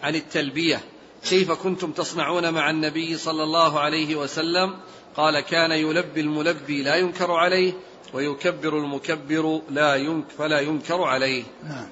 [0.03, 0.81] عن التلبية
[1.29, 4.75] كيف كنتم تصنعون مع النبي صلى الله عليه وسلم؟
[5.15, 7.73] قال كان يلبي الملبي لا ينكر عليه
[8.13, 11.43] ويكبر المكبر لا ينك فلا ينكر عليه.
[11.63, 11.87] نعم.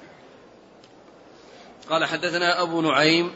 [1.90, 3.30] قال حدثنا أبو نعيم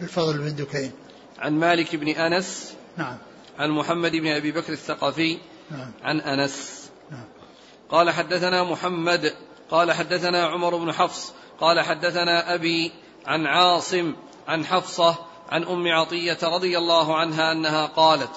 [0.00, 0.92] الفضل بن دكين.
[1.38, 3.18] عن مالك بن أنس نعم.
[3.58, 5.38] عن محمد بن أبي بكر الثقفي
[5.70, 5.92] نعم.
[6.02, 6.90] عن أنس.
[7.10, 7.24] نعم.
[7.90, 9.34] قال حدثنا محمد
[9.70, 12.92] قال حدثنا عمر بن حفص قال حدثنا أبي
[13.26, 14.14] عن عاصم
[14.48, 15.16] عن حفصة
[15.48, 18.30] عن أم عطية رضي الله عنها أنها قالت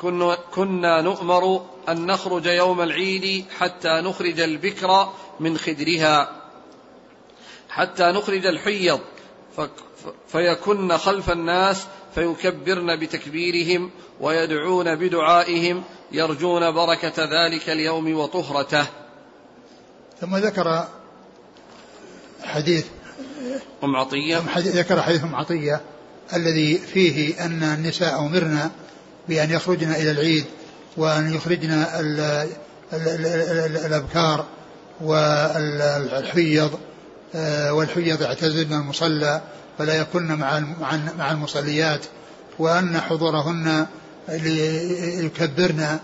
[0.00, 6.42] كنا, كنا نؤمر أن نخرج يوم العيد حتى نخرج البكر من خدرها
[7.68, 9.00] حتى نخرج الحيض.
[10.28, 18.86] فيكن خلف الناس فيكبرن بتكبيرهم ويدعون بدعائهم يرجون بركة ذلك اليوم وطهرته.
[20.20, 20.88] ثم ذكر
[22.42, 22.86] حديث
[23.84, 24.42] أم عطية.
[24.58, 25.80] ذكر حديث أم عطية
[26.36, 28.70] الذي فيه أن النساء أمرنا
[29.28, 30.44] بأن يخرجن إلى العيد
[30.96, 31.84] وأن يخرجن
[33.86, 34.46] الأبكار
[35.00, 36.78] والحيض
[37.34, 39.42] آه، والحيض اعتزلن المصلى
[39.78, 40.62] فلا يكن مع
[41.18, 42.00] مع المصليات
[42.58, 43.86] وأن حضورهن
[44.28, 45.98] ليكبرن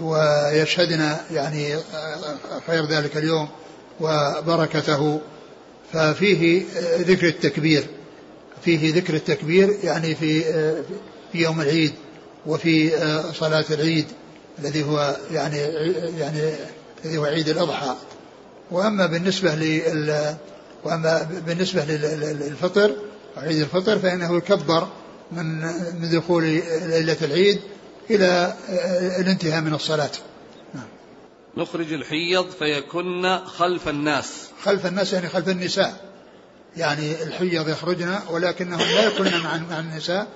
[0.00, 1.76] ويشهدن يعني
[2.66, 3.48] خير ذلك اليوم
[4.00, 5.20] وبركته.
[5.92, 6.64] ففيه
[6.98, 7.86] ذكر التكبير
[8.64, 10.42] فيه ذكر التكبير يعني في
[11.32, 11.92] في يوم العيد
[12.46, 12.90] وفي
[13.34, 14.06] صلاة العيد
[14.58, 15.58] الذي هو يعني
[16.18, 16.40] يعني
[17.04, 17.94] الذي هو عيد الأضحى.
[18.70, 20.34] وأما بالنسبة لل
[20.84, 22.96] وأما بالنسبة للفطر
[23.36, 24.88] عيد الفطر فإنه يكبر
[25.32, 25.60] من
[26.00, 26.42] من دخول
[26.82, 27.60] ليلة العيد
[28.10, 28.54] إلى
[29.20, 30.10] الانتهاء من الصلاة
[30.74, 30.84] نعم.
[31.56, 36.06] نخرج الحيض فيكن خلف الناس خلف الناس يعني خلف النساء
[36.76, 40.26] يعني الحيض يخرجن ولكنهم لا يكون مع النساء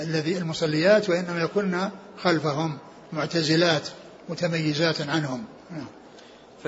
[0.00, 1.90] الذي المصليات وإنما يكون
[2.22, 2.78] خلفهم
[3.12, 3.88] معتزلات
[4.28, 5.86] متميزات عنهم نعم.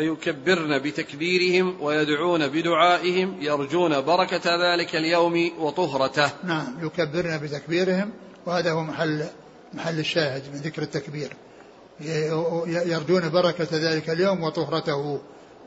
[0.00, 6.30] فيكبرن بتكبيرهم ويدعون بدعائهم يرجون بركة ذلك اليوم وطهرته.
[6.44, 8.12] نعم يكبرن بتكبيرهم
[8.46, 9.24] وهذا هو محل
[9.74, 11.36] محل الشاهد من ذكر التكبير.
[12.66, 15.20] يرجون بركة ذلك اليوم وطهرته.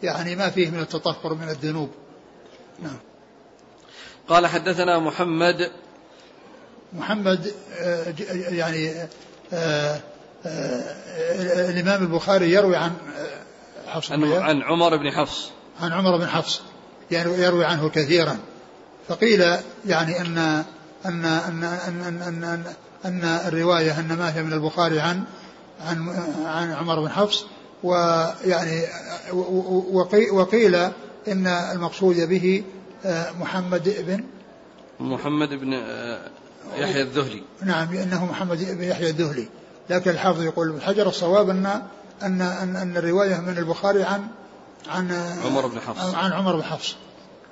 [0.03, 1.89] يعني ما فيه من التطهر من الذنوب.
[2.83, 2.99] نعم.
[4.27, 5.71] قال حدثنا محمد.
[6.93, 8.13] محمد آه،
[8.49, 8.91] يعني
[9.53, 9.99] آه،
[10.45, 12.91] آه، الإمام البخاري يروي عن
[13.93, 15.51] حفص عن عمر بن حفص.
[15.81, 16.61] عن عمر بن حفص.
[17.11, 18.37] يعني يروي عنه كثيرا.
[19.07, 19.41] فقيل
[19.85, 20.37] يعني أن
[21.05, 22.63] أن أن أن أن, أن, أن,
[23.05, 25.23] أن الرواية أن ما هي من البخاري عن
[25.81, 26.09] عن
[26.45, 27.45] عن عمر بن حفص.
[27.83, 28.83] ويعني
[30.31, 30.75] وقيل
[31.27, 32.63] إن المقصود به
[33.39, 34.23] محمد بن
[34.99, 35.73] محمد بن
[36.77, 37.43] يحيى الذهلي.
[37.63, 39.47] نعم إنه محمد بن يحيى الذهلي.
[39.89, 41.81] لكن الحافظ يقول حجر الصواب أن
[42.21, 44.27] أن أن, أن الرواية من البخاري عن
[44.87, 45.11] عن
[45.45, 46.13] عمر بن حفص.
[46.15, 46.95] عن عمر بن حفص.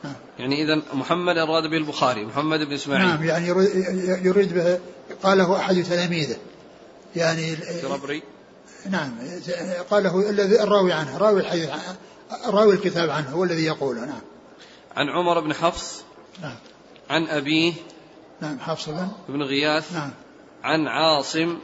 [0.03, 0.13] نعم.
[0.39, 3.07] يعني اذا محمد أراد به البخاري محمد بن إسماعيل.
[3.07, 3.47] نعم يعني
[4.27, 4.79] يريد به
[5.23, 6.37] قاله أحد تلاميذه.
[7.15, 8.23] يعني الربري
[8.89, 9.11] نعم
[9.89, 11.69] قاله الذي الراوي عنه راوي الحديث
[12.45, 14.21] راوي الكتاب عنه هو الذي يقوله نعم.
[14.95, 16.03] عن عمر بن حفص
[16.41, 16.55] نعم.
[17.09, 17.73] عن أبيه.
[18.41, 19.93] نعم حفص بن بن غياث.
[19.93, 20.11] نعم.
[20.63, 21.57] عن عاصم.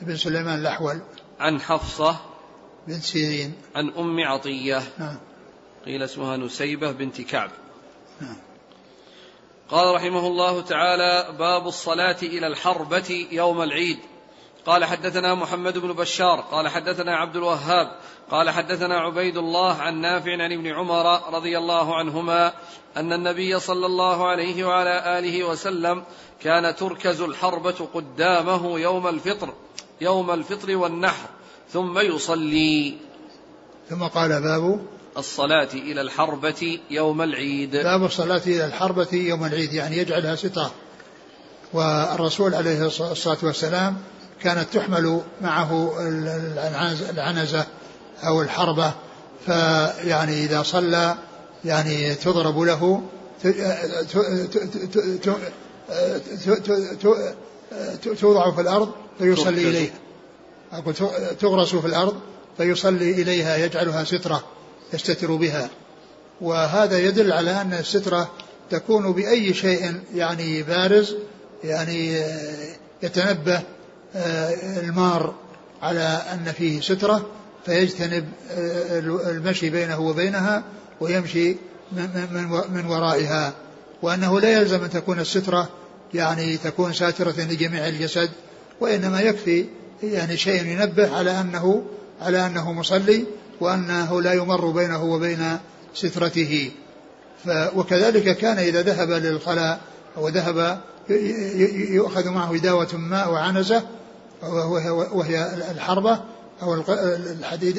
[0.00, 1.00] بن سليمان الأحول.
[1.40, 2.16] عن حفصة.
[2.88, 3.54] بنت سيرين.
[3.74, 4.82] عن أم عطية.
[4.98, 5.18] نعم.
[5.86, 7.50] قيل اسمها نسيبة بنت كعب.
[8.20, 8.36] نعم.
[9.70, 13.98] قال رحمه الله تعالى باب الصلاة إلى الحربة يوم العيد.
[14.66, 16.40] قال حدثنا محمد بن بشار.
[16.40, 17.98] قال حدثنا عبد الوهاب.
[18.30, 22.52] قال حدثنا عبيد الله عن نافع عن ابن عمر رضي الله عنهما
[22.96, 26.04] أن النبي صلى الله عليه وعلى آله وسلم
[26.40, 29.54] كان تركز الحربة قدامه يوم الفطر
[30.00, 31.28] يوم الفطر والنحر.
[31.72, 32.94] ثم يصلي
[33.90, 34.80] ثم قال باب
[35.18, 40.72] الصلاة إلى الحربة يوم العيد باب الصلاة إلى الحربة يوم العيد يعني يجعلها سترة
[41.72, 43.96] والرسول عليه الصلاة والسلام
[44.42, 45.98] كانت تحمل معه
[47.10, 47.66] العنزة
[48.24, 48.92] أو الحربة
[49.46, 51.14] فيعني إذا صلى
[51.64, 53.02] يعني تضرب له
[58.20, 60.07] توضع في الأرض فيصلي إليها
[60.72, 60.94] أقول
[61.40, 62.20] تغرس في الأرض
[62.56, 64.44] فيصلي إليها يجعلها سترة
[64.94, 65.70] يستتر بها.
[66.40, 68.30] وهذا يدل على أن السترة
[68.70, 71.14] تكون بأي شيء يعني بارز
[71.64, 72.22] يعني
[73.02, 73.62] يتنبه
[74.16, 75.34] آه، المار
[75.82, 77.26] على أن فيه سترة
[77.66, 78.98] فيجتنب آه،
[79.30, 80.62] المشي بينه وبينها
[81.00, 81.56] ويمشي
[82.68, 83.52] من ورائها.
[84.02, 85.68] وأنه لا يلزم أن تكون السترة
[86.14, 88.30] يعني تكون ساترة لجميع الجسد
[88.80, 89.64] وإنما يكفي
[90.02, 91.82] يعني شيء ينبه على أنه
[92.20, 93.24] على أنه مصلي
[93.60, 95.58] وأنه لا يمر بينه وبين
[95.94, 96.70] سترته.
[97.74, 99.80] وكذلك كان إذا ذهب للخلاء
[100.16, 100.80] وذهب
[101.90, 103.82] يؤخذ معه داوة ماء وعنزة
[105.12, 106.20] وهي الحربة
[106.62, 106.74] أو
[107.30, 107.78] الحديد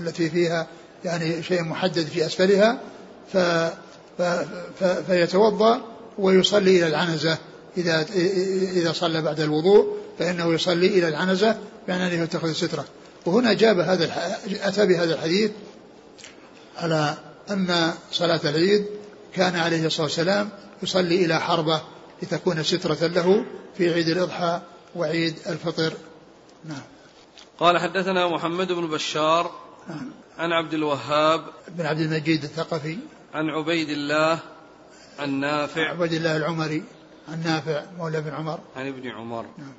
[0.00, 0.66] التي فيها
[1.04, 2.78] يعني شيء محدد في أسفلها
[3.32, 3.38] ف
[5.06, 5.80] فيتوضأ
[6.18, 7.38] ويصلي إلى العنزة
[7.76, 8.06] إذا
[8.72, 10.03] إذا صلى بعد الوضوء.
[10.18, 12.84] فإنه يصلي إلى العنزة بأن أنه يتخذ سترة.
[13.26, 15.50] وهنا جاب هذا أتى بهذا الحديث
[16.76, 17.14] على
[17.50, 18.86] أن صلاة العيد
[19.34, 20.50] كان عليه الصلاة والسلام
[20.82, 21.82] يصلي إلى حربة
[22.22, 23.44] لتكون سترة له
[23.78, 24.60] في عيد الأضحى
[24.96, 25.92] وعيد الفطر.
[26.64, 26.82] نعم.
[27.58, 29.50] قال حدثنا محمد بن بشار
[29.88, 30.10] نعم.
[30.38, 32.98] عن عبد الوهاب بن عبد المجيد الثقفي.
[33.34, 34.38] عن عبيد الله
[35.18, 36.84] عن نافع عبيد الله العمري.
[37.28, 38.58] عن نافع مولى بن عمر.
[38.76, 39.46] عن ابن عمر.
[39.58, 39.74] نعم.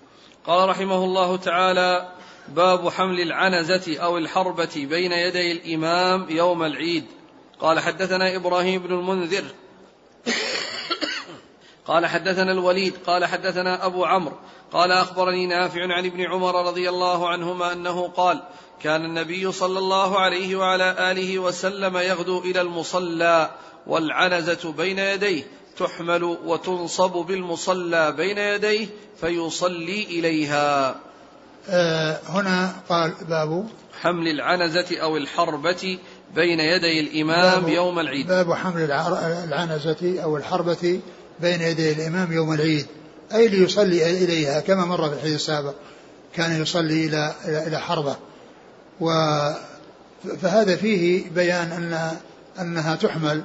[0.46, 2.10] قال رحمه الله تعالى
[2.48, 7.06] باب حمل العنزة أو الحربة بين يدي الإمام يوم العيد.
[7.60, 9.44] قال حدثنا إبراهيم بن المنذر.
[11.86, 12.94] قال حدثنا الوليد.
[13.08, 14.36] قال حدثنا أبو عمرو.
[14.72, 18.44] قال أخبرني نافع عن ابن عمر رضي الله عنهما أنه قال
[18.82, 23.50] كان النبي صلى الله عليه وعلى آله وسلم يغدو إلى المصلى
[23.88, 25.44] والعنزة بين يديه
[25.78, 28.88] تحمل وتنصب بالمصلى بين يديه
[29.22, 30.96] فيصلي إليها.
[31.70, 33.66] آه هنا قال باب
[34.02, 35.98] حمل العنزة أو الحربة
[36.36, 38.28] بين يدي الإمام يوم العيد.
[38.28, 38.92] باب حمل
[39.44, 41.00] العنزة أو الحربة
[41.40, 42.86] بين يدي الإمام يوم العيد
[43.34, 45.74] أي ليصلي إليها كما مر في الحديث السابق
[46.36, 48.16] كان يصلي إلى إلى حربة.
[49.02, 49.10] و
[50.42, 52.18] فهذا فيه بيان أن
[52.62, 53.44] أنها تحمل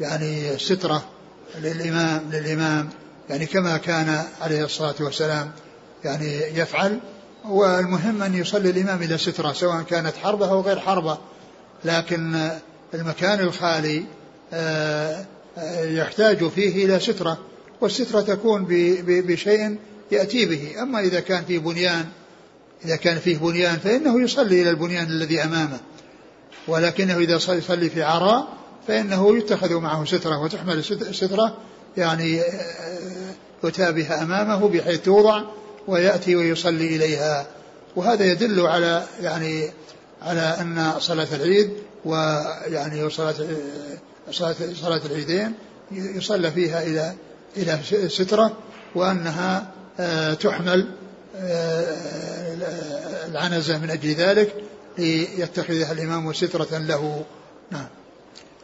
[0.00, 1.04] يعني سترة
[1.60, 2.88] للإمام للإمام
[3.30, 5.50] يعني كما كان عليه الصلاة والسلام
[6.04, 7.00] يعني يفعل
[7.44, 11.18] والمهم أن يصلي الإمام إلى سترة سواء كانت حربة أو غير حربة.
[11.84, 12.50] لكن
[12.94, 14.04] المكان الخالي
[14.52, 15.24] آه،
[15.82, 17.38] يحتاج فيه إلى سترة
[17.80, 18.66] والسترة تكون
[19.06, 19.76] بشيء
[20.12, 20.82] يأتي به.
[20.82, 22.04] أما إذا كان فيه بنيان
[22.84, 25.80] إذا كان فيه بنيان فإنه يصلي إلى البنيان الذي أمامه.
[26.68, 31.56] ولكنه إذا يصلي في عراء فإنه يتخذ معه سترة وتحمل السترة
[31.96, 35.42] يعني آه، يؤتى بها أمامه بحيث توضع
[35.88, 37.46] ويأتي ويصلي إليها.
[37.96, 39.70] وهذا يدل على يعني
[40.22, 41.70] على أن صلاة العيد
[42.04, 43.34] ويعني صلاة
[44.30, 45.54] صلاة صلاة العيدين
[45.92, 47.14] يصلى فيها إلى
[47.56, 47.78] إلى
[48.08, 48.52] سترة
[48.94, 49.66] وأنها
[50.00, 50.88] آه، تحمل
[51.36, 51.96] آه،
[53.28, 54.54] العنزة من أجل ذلك
[54.98, 57.24] ليتخذها الإمام سترة له.
[57.70, 57.86] نعم.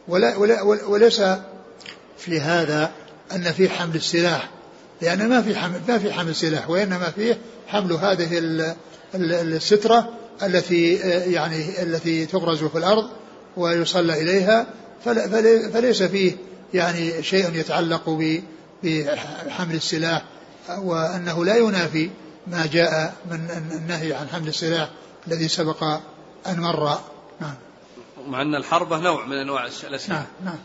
[0.09, 1.21] ولا ولا وليس
[2.17, 2.91] في هذا
[3.31, 4.49] أن في حمل السلاح
[5.01, 7.37] لأن ما في حمل ما في حمل سلاح وإنما فيه
[7.67, 8.27] حمل هذه
[9.15, 10.09] السترة
[10.43, 10.93] التي
[11.33, 13.09] يعني التي تغرز في الأرض
[13.57, 14.67] ويصلى إليها
[15.73, 16.35] فليس فيه
[16.73, 18.09] يعني شيء يتعلق
[18.83, 20.23] بحمل السلاح
[20.77, 22.09] وأنه لا ينافي
[22.47, 23.49] ما جاء من
[23.81, 24.89] النهي عن حمل السلاح
[25.27, 25.83] الذي سبق
[26.47, 26.99] أن مر.
[27.41, 27.55] نعم.
[28.29, 30.59] مع أن الحربة نوع من أنواع الأسلحة نعم نعم.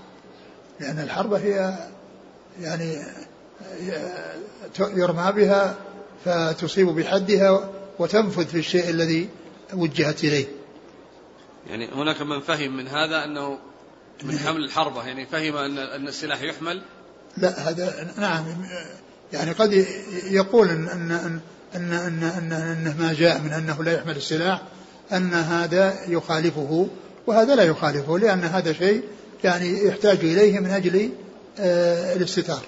[0.81, 1.79] لأن الحربة هي
[2.61, 2.99] يعني
[4.81, 5.77] يرمى بها
[6.25, 9.29] فتصيب بحدها وتنفذ في الشيء الذي
[9.75, 10.47] وجهت إليه.
[11.71, 13.59] يعني هناك من فهم من هذا أنه
[14.23, 16.83] من حمل الحربة يعني فهم أن أن السلاح يحمل؟
[17.37, 18.45] لا هذا نعم.
[19.33, 19.87] يعني قد
[20.25, 21.41] يقول أن أن أن
[21.75, 24.63] أن, أن, أن أنه ما جاء من أنه لا يحمل السلاح
[25.13, 26.89] أن هذا يخالفه
[27.27, 29.03] وهذا لا يخالفه لأن هذا شيء
[29.45, 31.11] يعني يحتاج إليه من أجل
[31.59, 32.63] آه، الاستتار.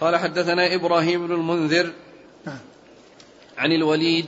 [0.00, 1.92] قال حدثنا إبراهيم بن المنذر
[2.46, 2.58] نعم.
[3.58, 4.26] عن الوليد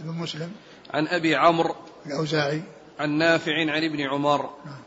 [0.00, 0.52] بن مسلم.
[0.90, 1.74] عن أبي عمرو
[2.06, 2.62] الأوزاعي.
[2.98, 4.50] عن نافع عن ابن عمر.
[4.64, 4.82] نعم.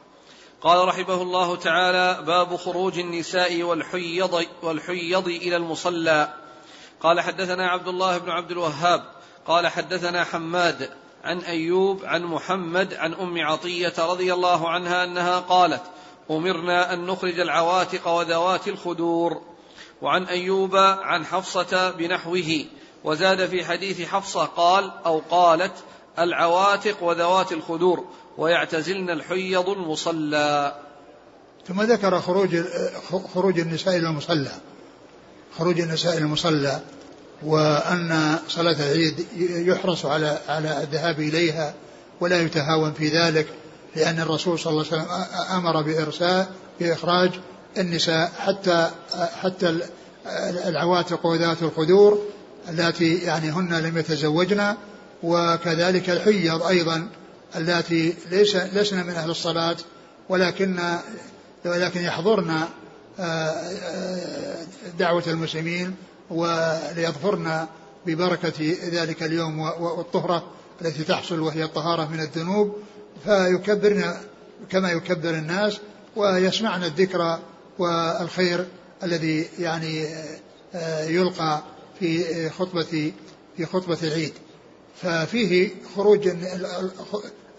[0.62, 6.34] قال رحمه الله تعالى باب خروج النساء والحيض والحيض إلى المصلى.
[7.00, 9.04] قال حدثنا عبد الله بن عبد الوهاب.
[9.46, 10.90] قال حدثنا حماد.
[11.26, 15.82] عن أيوب عن محمد عن أم عطية رضي الله عنها أنها قالت
[16.32, 19.42] أمرنا أن نخرج العواتق وذوات الخدور.
[20.02, 22.66] وعن أيوب عن حفصة بنحوه.
[23.04, 25.74] وزاد في حديث حفصة قال أو قالت
[26.20, 28.06] العواتق وذوات الخدور
[28.38, 30.76] ويعتزلن الحيض المصلى.
[31.68, 32.58] ثم ذكر خروج
[33.34, 34.52] خروج النساء إلى المصلى.
[35.58, 36.82] خروج النساء إلى المصلى.
[37.44, 39.26] وأن صلاة العيد
[39.68, 41.74] يحرص على على الذهاب إليها
[42.20, 43.48] ولا يتهاون في ذلك
[43.96, 45.12] لأن الرسول صلى الله عليه وسلم
[45.58, 47.32] أمر بإرساء بإخراج
[47.78, 48.92] النساء حتى
[49.42, 49.80] حتى
[50.66, 52.20] العواتق وذات الخدور
[52.70, 54.76] اللاتي يعني هن لم يتزوجن
[55.24, 57.08] وكذلك الحيض أيضا
[57.56, 59.76] اللاتي ليس لسن من أهل الصلاة
[60.30, 60.80] ولكن
[61.66, 62.50] ولكن يحضرن
[63.20, 64.58] آه، آه،
[65.00, 65.96] دعوة المسلمين
[66.30, 67.66] وليظفرن
[68.06, 70.44] ببركة ذلك اليوم والطهرة
[70.82, 72.76] التي تحصل وهي الطهارة من الذنوب.
[73.26, 74.14] فيكبرن
[74.70, 75.78] كما يكبر الناس
[76.16, 77.40] ويسمعن الذكر
[77.80, 78.66] والخير
[79.04, 80.08] الذي يعني
[80.76, 81.64] آه، يلقى
[82.00, 83.12] في خطبة
[83.58, 84.34] في خطبة العيد.
[85.02, 86.30] ففيه خروج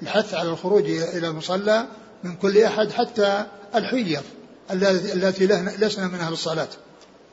[0.02, 1.86] الحث على الخروج إلى المصلى
[2.24, 4.22] من كل أحد حتى الحيض
[4.70, 5.46] التي
[5.78, 6.68] لسنا من أهل الصلاة.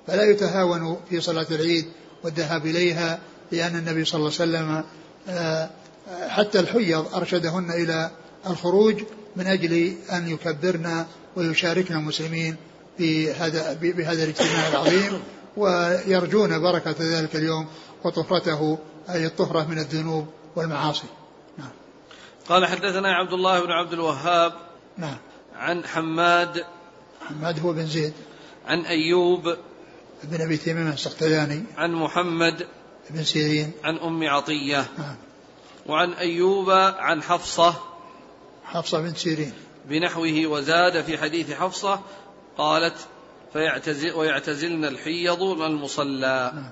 [0.07, 1.85] فلا يتهاون في صلاة العيد
[2.23, 3.19] والذهاب إليها
[3.51, 4.83] لأن النبي صلى الله عليه وسلم
[5.29, 5.69] آه،
[6.27, 8.11] حتى الحيض أرشدهن إلى
[8.47, 9.03] الخروج
[9.35, 12.55] من أجل أن يكبرن ويشاركن المسلمين
[12.99, 15.21] بهذا بهذا الاجتماع العظيم
[15.57, 17.67] ويرجون بركة ذلك اليوم
[18.03, 18.77] وطهرته
[19.09, 21.07] أي الطهرة من الذنوب والمعاصي.
[21.57, 21.69] نعم.
[22.49, 24.53] قال حدثنا عبد الله بن عبد الوهاب
[24.97, 25.17] نعم.
[25.55, 26.65] عن حماد
[27.29, 28.13] حماد هو بن زيد.
[28.67, 29.57] عن أيوب
[30.23, 32.67] بن أبي تميم السختياني عن محمد
[33.09, 33.71] بن سيرين.
[33.83, 34.85] عن أم عطية.
[34.97, 35.15] نعم.
[35.85, 37.75] وعن أيوب عن حفصة.
[38.65, 39.53] حفصة بنت سيرين.
[39.85, 42.01] بنحوه وزاد في حديث حفصة
[42.57, 42.95] قالت
[43.53, 46.51] فيعتزل ويعتزلن الحيض والمصلى.
[46.55, 46.71] نعم.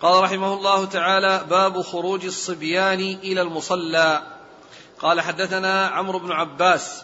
[0.00, 4.22] قال رحمه الله تعالى باب خروج الصبيان إلى المصلى.
[4.98, 7.02] قال حدثنا عمرو بن عباس.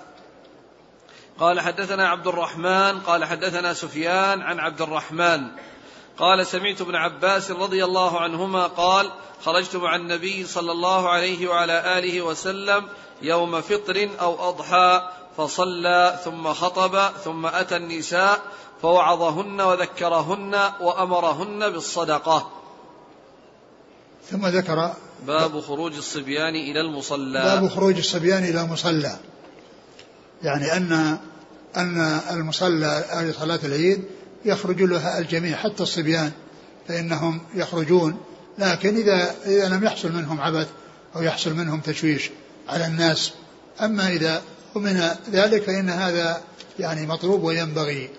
[1.38, 3.00] قال حدثنا عبد الرحمن.
[3.00, 5.48] قال حدثنا سفيان عن عبد الرحمن.
[6.18, 9.10] قال سمعت ابن عباس رضي الله عنهما قال
[9.44, 12.84] خرجت مع النبي صلى الله عليه وعلى آله وسلم
[13.22, 18.40] يوم فطر أو أضحى فصلى ثم خطب ثم أتى النساء
[18.82, 22.50] فوعظهن وذكرهن وأمرهن بالصدقة.
[24.30, 24.92] ثم ذكر
[25.26, 27.42] باب خروج الصبيان إلى المصلى.
[27.42, 29.16] باب خروج الصبيان إلى المصلى.
[30.42, 31.18] يعني أن
[31.76, 34.04] أن المصلى اي صلاة العيد
[34.44, 36.32] يخرج لها الجميع حتى الصبيان
[36.88, 38.20] فإنهم يخرجون.
[38.58, 40.68] لكن إذا إذا لم يحصل منهم عبث
[41.16, 42.30] أو يحصل منهم تشويش
[42.68, 43.32] على الناس
[43.80, 44.42] أما إذا
[44.74, 46.40] ومن ذلك فإن هذا
[46.78, 48.10] يعني مطلوب وينبغي.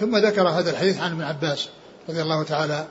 [0.00, 1.68] ثم ذكر هذا الحديث عن ابن عباس
[2.08, 2.86] رضي الله تعالى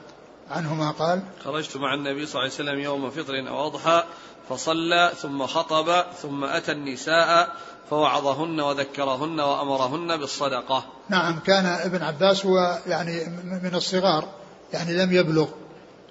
[0.50, 4.04] عنهما قال خرجت مع النبي صلى الله عليه وسلم يوم فطر أو أضحى
[4.48, 7.56] فصلى ثم خطب ثم أتى النساء
[7.90, 10.84] فوعظهن وذكرهن وأمرهن بالصدقة.
[11.08, 13.24] نعم كان ابن عباس هو يعني
[13.62, 14.28] من الصغار
[14.72, 15.48] يعني لم يبلغ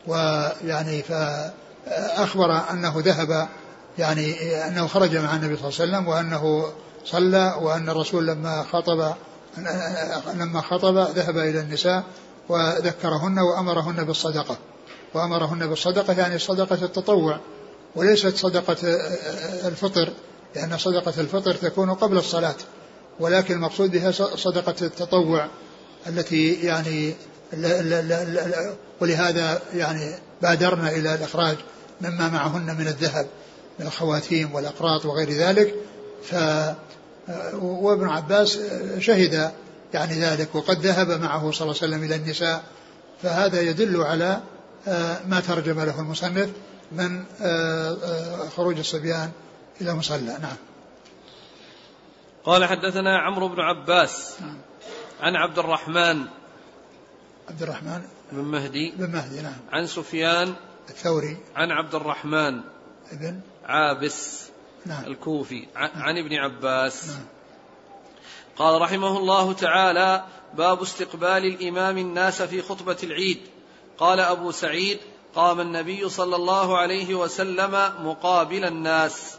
[0.07, 3.47] ويعني فأخبر أنه ذهب
[3.97, 6.71] يعني أنه خرج مع النبي صلى الله عليه وسلم وأنه
[7.05, 9.13] صلى وأن الرسول لما خطب
[10.33, 12.03] لما خطب ذهب إلى النساء
[12.49, 14.57] وذكرهن وأمرهن بالصدقة.
[15.13, 17.39] وأمرهن بالصدقة يعني صدقة التطوع
[17.95, 18.77] وليست صدقة
[19.67, 20.09] الفطر.
[20.57, 22.55] لأن صدقة الفطر تكون قبل الصلاة
[23.19, 25.47] ولكن المقصود بها صدقة التطوع
[26.07, 27.13] التي يعني
[29.01, 31.57] ولهذا يعني بادرنا إلى الإخراج
[32.01, 33.27] مما معهن من الذهب
[33.79, 35.75] من الخواتيم والأقراط وغير ذلك.
[36.23, 36.35] ف
[37.61, 38.59] وابن عباس
[38.99, 39.51] شهد
[39.93, 42.63] يعني ذلك وقد ذهب معه صلى الله عليه وسلم إلى النساء.
[43.23, 44.41] فهذا يدل على
[44.87, 46.49] آه، ما ترجم له المصنف
[46.91, 49.31] من آه، آه، خروج الصبيان
[49.81, 50.57] إلى مصلى نعم.
[52.43, 54.57] قال حدثنا عمرو بن عباس نعم.
[55.21, 56.25] عن عبد الرحمن
[57.49, 58.01] عبد الرحمن
[58.31, 59.57] بن مهدي بن مهدي نعم.
[59.71, 60.55] عن سفيان
[60.89, 61.37] الثوري.
[61.55, 62.61] عن عبد الرحمن
[63.11, 64.49] ابن عابس
[64.85, 65.03] نعم.
[65.03, 66.01] الكوفي عن, نعم.
[66.01, 67.07] عن ابن عباس.
[67.09, 67.25] نعم.
[68.57, 73.39] قال رحمه الله تعالى باب استقبال الإمام الناس في خطبة العيد.
[73.97, 74.99] قال أبو سعيد
[75.35, 77.71] قام النبي صلى الله عليه وسلم
[78.05, 79.37] مقابل الناس.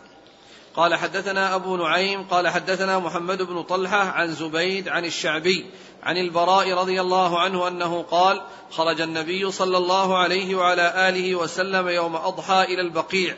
[0.79, 5.67] قال حدثنا أبو نعيم قال حدثنا محمد بن طلحة عن زبيد عن الشعبي
[6.03, 11.89] عن البراء رضي الله عنه أنه قال خرج النبي صلى الله عليه وعلى آله وسلم
[11.89, 13.37] يوم أضحى إلى البقيع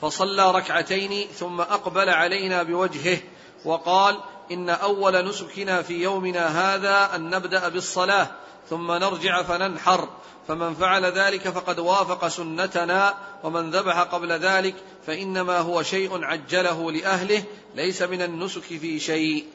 [0.00, 3.18] فصلى ركعتين ثم أقبل علينا بوجهه
[3.64, 4.18] وقال
[4.50, 8.30] إن أول نسكنا في يومنا هذا أن نبدأ بالصلاة
[8.70, 10.08] ثم نرجع فننحر.
[10.48, 13.14] فمن فعل ذلك فقد وافق سنتنا
[13.44, 14.74] ومن ذبح قبل ذلك
[15.06, 17.44] فإنما هو شيء عجله لأهله
[17.74, 19.46] ليس من النسك في شيء.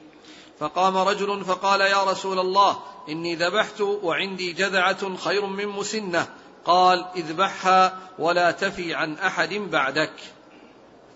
[0.60, 6.28] فقام رجل فقال يا رسول الله إني ذبحت وعندي جذعة خير من مسنة.
[6.66, 10.14] قال اذبحها ولا تفي عن أحد بعدك.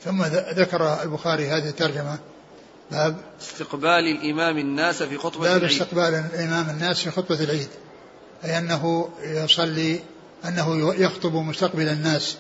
[0.04, 0.24] ثم
[0.58, 2.20] ذكر البخاري هذه الترجمة.
[2.92, 5.80] باب استقبال الإمام الناس في خطبة باب العيد.
[5.80, 7.70] باب استقبال الإمام الناس في خطبة العيد.
[8.46, 10.00] أي أنه يصلي
[10.46, 12.38] أنه يخطب مستقبل الناس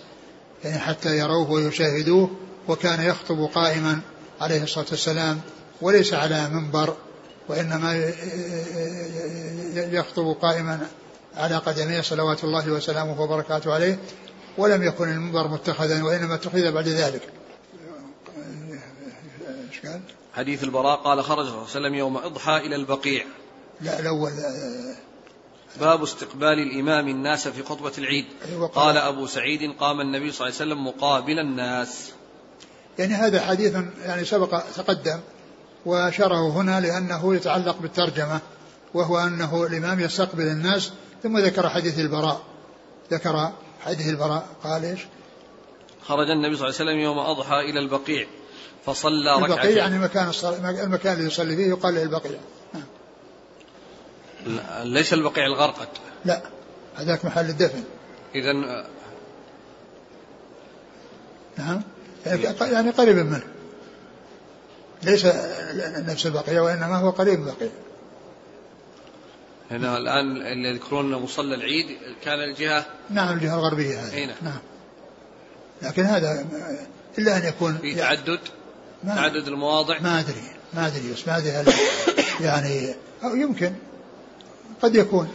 [0.63, 2.31] يعني حتى يروه ويشاهدوه
[2.67, 3.99] وكان يخطب قائما
[4.41, 5.41] عليه الصلاة والسلام
[5.81, 6.95] وليس على منبر
[7.49, 8.13] وإنما
[9.75, 10.87] يخطب قائما
[11.35, 13.99] على قدميه صلوات الله وسلامه وبركاته عليه
[14.57, 17.21] ولم يكن المنبر متخذا وإنما اتخذ بعد ذلك
[19.85, 20.01] قال؟
[20.33, 23.25] حديث البراء قال خرج صلى الله عليه وسلم يوم إضحى إلى البقيع
[23.81, 24.31] لا الأول
[25.79, 28.25] باب استقبال الإمام الناس في خطبة العيد.
[28.73, 32.11] قال أبو سعيد قام النبي صلى الله عليه وسلم مقابل الناس.
[32.99, 35.19] يعني هذا حديث يعني سبق تقدم
[35.85, 38.39] وشره هنا لأنه يتعلق بالترجمة
[38.93, 40.91] وهو أنه الإمام يستقبل الناس
[41.23, 42.41] ثم ذكر حديث البراء.
[43.11, 43.51] ذكر
[43.81, 44.99] حديث البراء قال إيش؟
[46.07, 48.27] خرج النبي صلى الله عليه وسلم يوم أضحى إلى البقيع
[48.85, 49.51] فصلى ركعتين.
[49.51, 50.31] البقيع يعني مكان
[50.83, 52.39] المكان اللي يصلي فيه يقال له البقيع.
[54.83, 55.87] ليس البقيع الغرقد.
[56.25, 56.41] لا
[56.95, 57.83] هذاك محل الدفن.
[58.35, 58.53] إذا
[61.57, 61.81] نعم.
[62.61, 63.43] يعني قريب منه.
[65.03, 65.25] ليس
[66.07, 67.69] نفس البقيع وإنما هو قريب البقيع.
[69.71, 74.25] هنا الآن اللي يذكرون مصلى العيد كان الجهة نعم الجهة الغربية هذه.
[74.25, 74.35] نعم.
[74.41, 74.59] نعم.
[75.81, 76.45] لكن هذا
[77.17, 78.39] إلا أن يكون في تعدد
[79.03, 79.99] ما تعدد المواضع.
[79.99, 81.73] ما أدري ما أدري بس ما أدري هل
[82.41, 83.73] يعني أو يمكن.
[84.81, 85.29] قد يكون.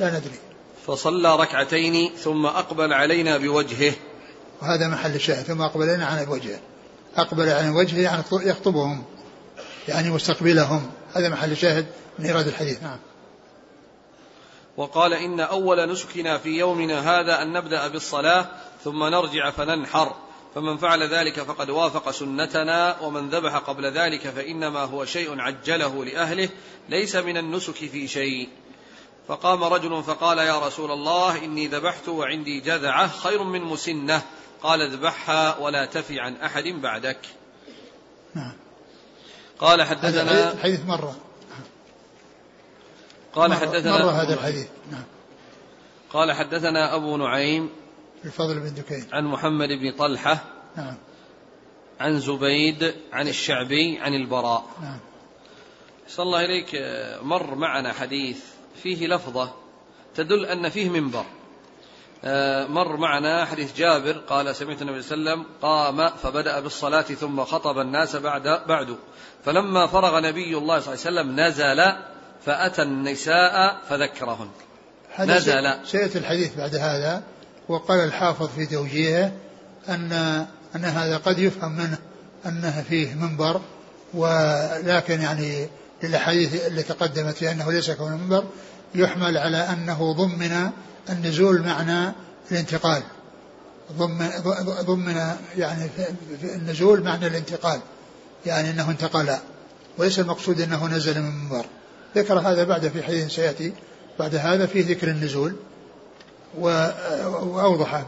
[0.00, 0.38] لا ندري.
[0.86, 3.92] فصلى ركعتين ثم أقبل علينا بوجهه.
[4.62, 6.58] وهذا محل الشاهد ثم أقبل علينا عن وجهه.
[7.16, 9.04] أقبل عن وجهه يعني يخطبهم
[9.88, 10.90] يعني مستقبلهم.
[11.14, 11.86] هذا محل الشاهد
[12.18, 12.82] من إيراد الحديث.
[12.82, 12.98] نعم.
[14.76, 18.46] وقال إن أول نسكنا في يومنا هذا أن نبدأ بالصلاة
[18.84, 20.14] ثم نرجع فننحر.
[20.54, 26.48] فمن فعل ذلك فقد وافق سنتنا ومن ذبح قبل ذلك فإنما هو شيء عجله لأهله
[26.88, 28.48] ليس من النسك في شيء.
[29.28, 34.22] فقام رجل فقال يا رسول الله إني ذبحت وعندي جذعة خير من مسنة.
[34.62, 37.18] قال اذبحها ولا تفي عن أحد بعدك.
[38.34, 38.52] نعم.
[39.58, 41.16] قال حدثنا الحديث مرة.
[43.34, 44.66] قال مرة حدثنا مرة هذا الحديث.
[44.92, 45.04] نعم.
[46.12, 47.70] قال حدثنا أبو نعيم
[48.24, 49.06] الفضل بن دكين.
[49.12, 50.44] عن محمد بن طلحة
[50.76, 50.94] نعم.
[52.00, 54.64] عن زبيد عن الشعبي عن البراء.
[54.82, 54.98] نعم.
[56.08, 56.68] صلى الله إليك
[57.22, 58.38] مر معنا حديث
[58.82, 59.52] فيه لفظة
[60.14, 61.24] تدل أن فيه منبر.
[62.24, 67.02] آه، مر معنا حديث جابر قال سمعت النبي صلى الله عليه وسلم قام فبدأ بالصلاة
[67.02, 68.96] ثم خطب الناس بعد بعد.
[69.44, 71.96] فلما فرغ نبي الله صلى الله عليه وسلم نزل
[72.44, 74.48] فأتى النساء فذكرهن.
[75.18, 75.86] نزل.
[75.86, 77.22] سيأتي الحديث بعد هذا.
[77.68, 79.32] وقال الحافظ في توجيهه
[79.88, 80.12] أن
[80.76, 81.98] أن هذا قد يفهم منه
[82.46, 83.60] أنه فيه منبر
[84.14, 85.68] ولكن يعني
[86.02, 88.44] للأحاديث اللي تقدمت في أنه ليس كون منبر
[88.94, 90.70] يحمل على أنه ضمن
[91.10, 92.12] النزول معنى
[92.50, 93.02] الانتقال.
[93.92, 94.28] ضمن
[94.80, 95.90] ضمن يعني
[96.42, 97.80] النزول معنى الانتقال
[98.46, 99.36] يعني أنه انتقل.
[99.98, 101.66] وليس المقصود أنه نزل من منبر.
[102.16, 103.72] ذكر هذا بعد في حديث سيأتي
[104.18, 105.56] بعد هذا في ذكر النزول.
[106.58, 108.04] وأوضح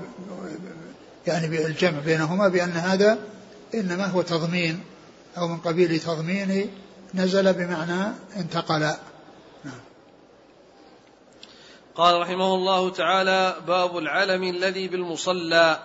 [1.26, 3.18] يعني الجمع بينهما بأن هذا
[3.74, 4.84] إنما هو تضمين
[5.38, 6.70] أو من قبيل تضمين
[7.14, 8.80] نزل بمعنى انتقل.
[9.64, 9.80] نعم.
[11.94, 15.78] قال رحمه الله تعالى باب العلم الذي بالمصلى.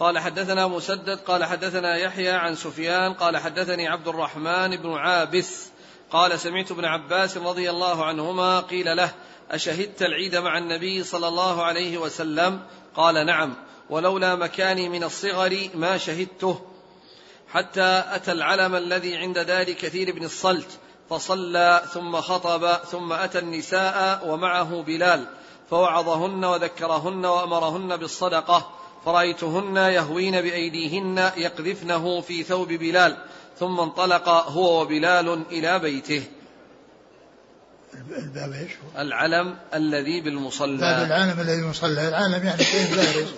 [0.00, 5.66] قال حدثنا مسدد قال حدثنا يحيى عن سفيان قال حدثني عبد الرحمن بن عابس
[6.10, 9.10] قال سمعت ابن عباس رضي الله عنهما قيل له
[9.50, 12.60] أشهدت العيد مع النبي صلى الله عليه وسلم؟
[12.96, 13.54] قال نعم.
[13.90, 16.60] ولولا مكاني من الصغر ما شهدته.
[17.48, 20.78] حتى أتى العلم الذي عند دار كثير بن الصلت
[21.10, 25.26] فصلى ثم خطب ثم أتى النساء ومعه بلال
[25.70, 28.70] فوعظهن وذكرهن وأمرهن بالصدقة
[29.04, 33.16] فرأيتهن يهوين بأيديهن يقذفنه في ثوب بلال
[33.58, 36.22] ثم انطلق هو وبلال إلى بيته.
[37.94, 40.76] الباب إيش؟ العلم الذي بالمصلى.
[40.76, 43.28] باب العلم الذي بالمصلى، العلم يعني شيء بارز.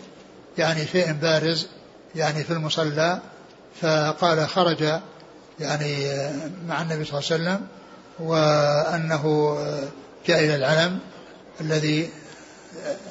[0.58, 1.66] يعني شيء بارز.
[2.14, 3.20] يعني في المصلى.
[3.80, 5.00] فقال خرج
[5.60, 6.06] يعني
[6.66, 7.66] مع النبي صلى الله عليه وسلم
[8.18, 9.56] وأنه
[10.26, 10.98] جاء إلى العلم
[11.60, 12.10] الذي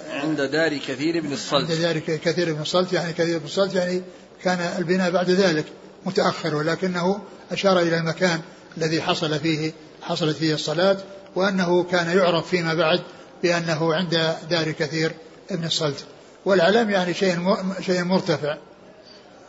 [0.09, 1.71] عند دار كثير بن الصلت.
[1.71, 2.93] عند دار كثير بن الصلت.
[2.93, 4.01] يعني كثير بن الصلت يعني
[4.43, 5.65] كان البناء بعد ذلك
[6.05, 7.21] متأخر ولكنه
[7.51, 8.41] أشار إلى المكان
[8.77, 9.71] الذي حصل فيه
[10.01, 10.97] حصلت فيه الصلاة.
[11.35, 13.01] وأنه كان يعرف فيما بعد
[13.43, 15.11] بأنه عند دار كثير
[15.51, 16.05] ابن الصلت
[16.45, 18.57] والعلم يعني شيء شيء مرتفع.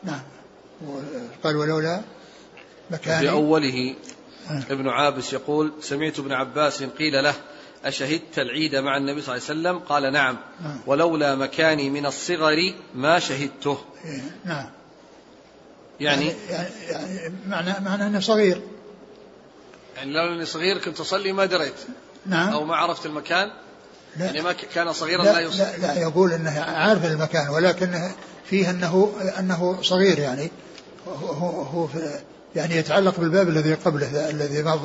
[0.05, 0.21] نعم.
[1.45, 2.01] قال ولولا
[2.91, 3.95] مكان في أوله
[4.51, 4.63] آه.
[4.71, 7.35] ابن عابس يقول سمعت ابن عباس قيل له
[7.85, 10.37] أشهدت العيد مع النبي صلى الله عليه وسلم؟ قال نعم.
[10.65, 10.77] آه.
[10.87, 12.57] ولولا مكاني من الصغر
[12.95, 13.79] ما شهدته.
[14.05, 14.67] إيه، نعم.
[16.01, 18.63] يعني يعني, يعني معنى معنى أنه صغير.
[19.97, 21.75] يعني لو إني صغير كنت أصلي ما دريت.
[22.27, 22.53] نعم.
[22.53, 23.51] أو ما عرفت المكان.
[24.17, 24.27] لا.
[24.27, 28.11] يعني ما كان صغيرا لا, لا يصلي لا, لا يقول إنه عارف المكان ولكن
[28.45, 30.51] فيه أنه أنه صغير يعني.
[31.07, 31.89] هو هو
[32.57, 34.81] يعني يتعلق بالباب الذي قبله الذي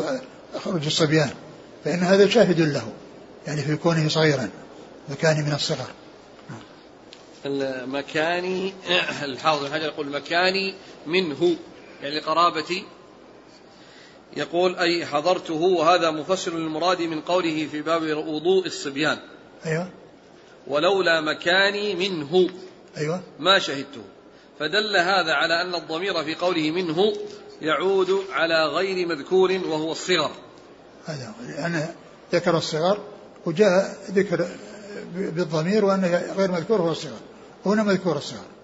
[0.66, 1.30] خروج الصبيان.
[1.86, 2.92] فإن هذا شاهد له
[3.48, 4.50] يعني في كونه صغيرا
[5.10, 5.88] مكاني من الصغر.
[7.46, 8.74] المكاني
[9.24, 11.56] الحافظ الحجر يقول مكاني منه
[12.02, 12.86] يعني لقرابتي
[14.38, 19.18] يقول أي حضرته وهذا مفسر للمراد من قوله في باب وضوء الصبيان.
[19.66, 19.90] أيوة.
[20.68, 22.50] ولولا مكاني منه.
[22.98, 23.22] أيوة.
[23.40, 24.02] ما شهدته.
[24.60, 27.14] فدل هذا على أن الضمير في قوله منه
[27.62, 30.32] يعود على غير مذكور وهو الصغر.
[31.06, 31.88] هذا لأن
[32.34, 32.98] ذكر الصغر
[33.46, 34.48] وجاء ذكر
[35.14, 37.20] بالضمير وأنه غير مذكور هو الصغر.
[37.66, 38.57] هنا مذكور الصغر.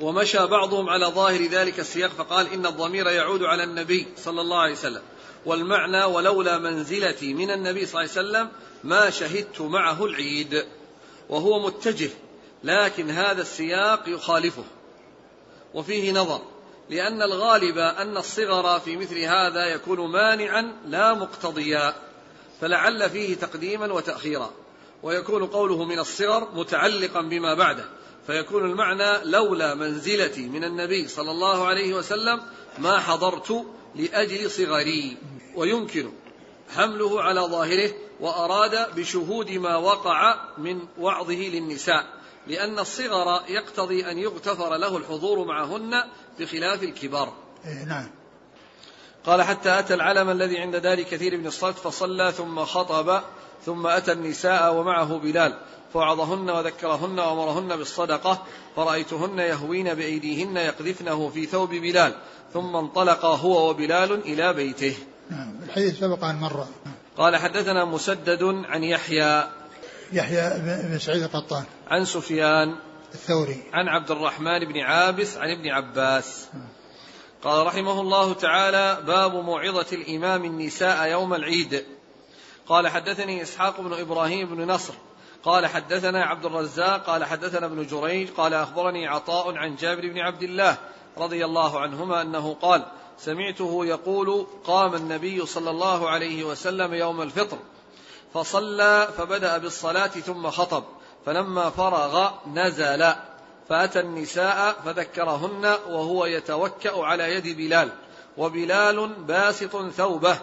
[0.00, 4.72] ومشى بعضهم على ظاهر ذلك السياق فقال إن الضمير يعود على النبي صلى الله عليه
[4.72, 5.02] وسلم.
[5.46, 8.48] والمعنى ولولا منزلتي من النبي صلى الله عليه وسلم
[8.84, 10.66] ما شهدت معه العيد.
[11.28, 12.10] وهو متجه
[12.64, 14.64] لكن هذا السياق يخالفه.
[15.74, 16.40] وفيه نظر
[16.90, 21.94] لأن الغالب أن الصغر في مثل هذا يكون مانعا لا مقتضيا
[22.60, 24.50] فلعل فيه تقديما وتأخيرا.
[25.02, 27.84] ويكون قوله من الصغر متعلقا بما بعده.
[28.28, 32.42] فيكون المعنى لولا منزلتي من النبي صلى الله عليه وسلم
[32.78, 35.16] ما حضرت لأجل صغري.
[35.54, 36.12] ويمكن
[36.76, 42.06] حمله على ظاهره وأراد بشهود ما وقع من وعظه للنساء
[42.46, 46.04] لأن الصغر يقتضي أن يغتفر له الحضور معهن
[46.38, 47.32] بخلاف الكبار.
[47.64, 48.10] إيه نعم.
[49.26, 53.22] قال حتى أتى العلم الذي عند دار كثير بن الصلت فصلى ثم خطب
[53.66, 55.58] ثم أتى النساء ومعه بلال.
[55.92, 58.42] فوعظهن وذكرهن وأمرهن بالصدقة
[58.76, 62.14] فرأيتهن يهوين بأيديهن يقذفنه في ثوب بلال
[62.52, 64.96] ثم انطلق هو وبلال إلى بيته.
[65.30, 66.66] نعم الحديث سبق أن مر.
[67.16, 69.48] قال حدثنا مسدد عن يحيى.
[70.12, 71.64] يحيى بن سعيد القطان.
[71.88, 72.76] عن سفيان.
[73.14, 73.62] الثوري.
[73.72, 76.46] عن عبد الرحمن بن عابس عن ابن عباس.
[77.42, 81.84] قال رحمه الله تعالى باب موعظة الإمام النساء يوم العيد.
[82.68, 84.94] قال حدثني إسحاق بن إبراهيم بن نصر
[85.44, 90.42] قال حدثنا عبد الرزاق قال حدثنا ابن جريج قال أخبرني عطاء عن جابر بن عبد
[90.42, 90.76] الله
[91.18, 92.84] رضي الله عنهما أنه قال
[93.18, 97.58] سمعته يقول قام النبي صلى الله عليه وسلم يوم الفطر
[98.34, 100.84] فصلى فبدأ بالصلاة ثم خطب
[101.26, 103.12] فلما فرغ نزل
[103.68, 107.90] فأتى النساء فذكرهن وهو يتوكأ على يد بلال
[108.36, 110.38] وبلال باسط ثوبه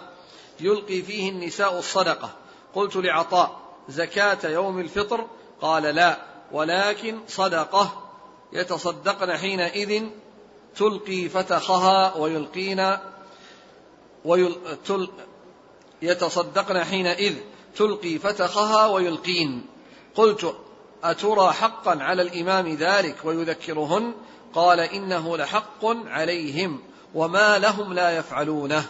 [0.60, 2.30] يلقي فيه النساء الصدقة.
[2.76, 5.26] قلت لعطاء زكاة يوم الفطر؟
[5.62, 6.18] قال لا.
[6.52, 8.02] ولكن صدقة.
[8.54, 10.04] يتصدقن حينئذ
[10.76, 12.98] تلقي فتخها ويلقين
[14.26, 14.56] ويل
[14.86, 15.10] تل
[16.02, 17.36] يتصدقن حينئذ
[17.76, 19.66] تلقي فتخها ويلقين.
[20.16, 20.56] قلت
[21.04, 24.14] أترى حقا على الإمام ذلك ويذكرهن؟
[24.54, 26.80] قال إنه لحق عليهم
[27.14, 28.86] وما لهم لا يفعلونه.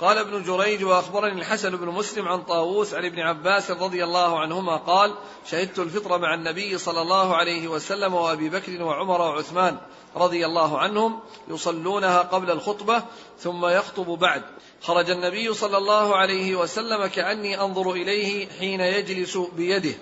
[0.00, 4.76] قال ابن جريج وأخبرني الحسن بن مسلم عن طاووس عن ابن عباس رضي الله عنهما
[4.76, 5.14] قال
[5.50, 9.78] شهدت الفطر مع النبي صلى الله عليه وسلم وأبي بكر وعمر وعثمان
[10.16, 13.04] رضي الله عنهم يصلونها قبل الخطبة
[13.38, 14.42] ثم يخطب بعد.
[14.82, 19.94] خرج النبي صلى الله عليه وسلم كأني أنظر إليه حين يجلس بيده.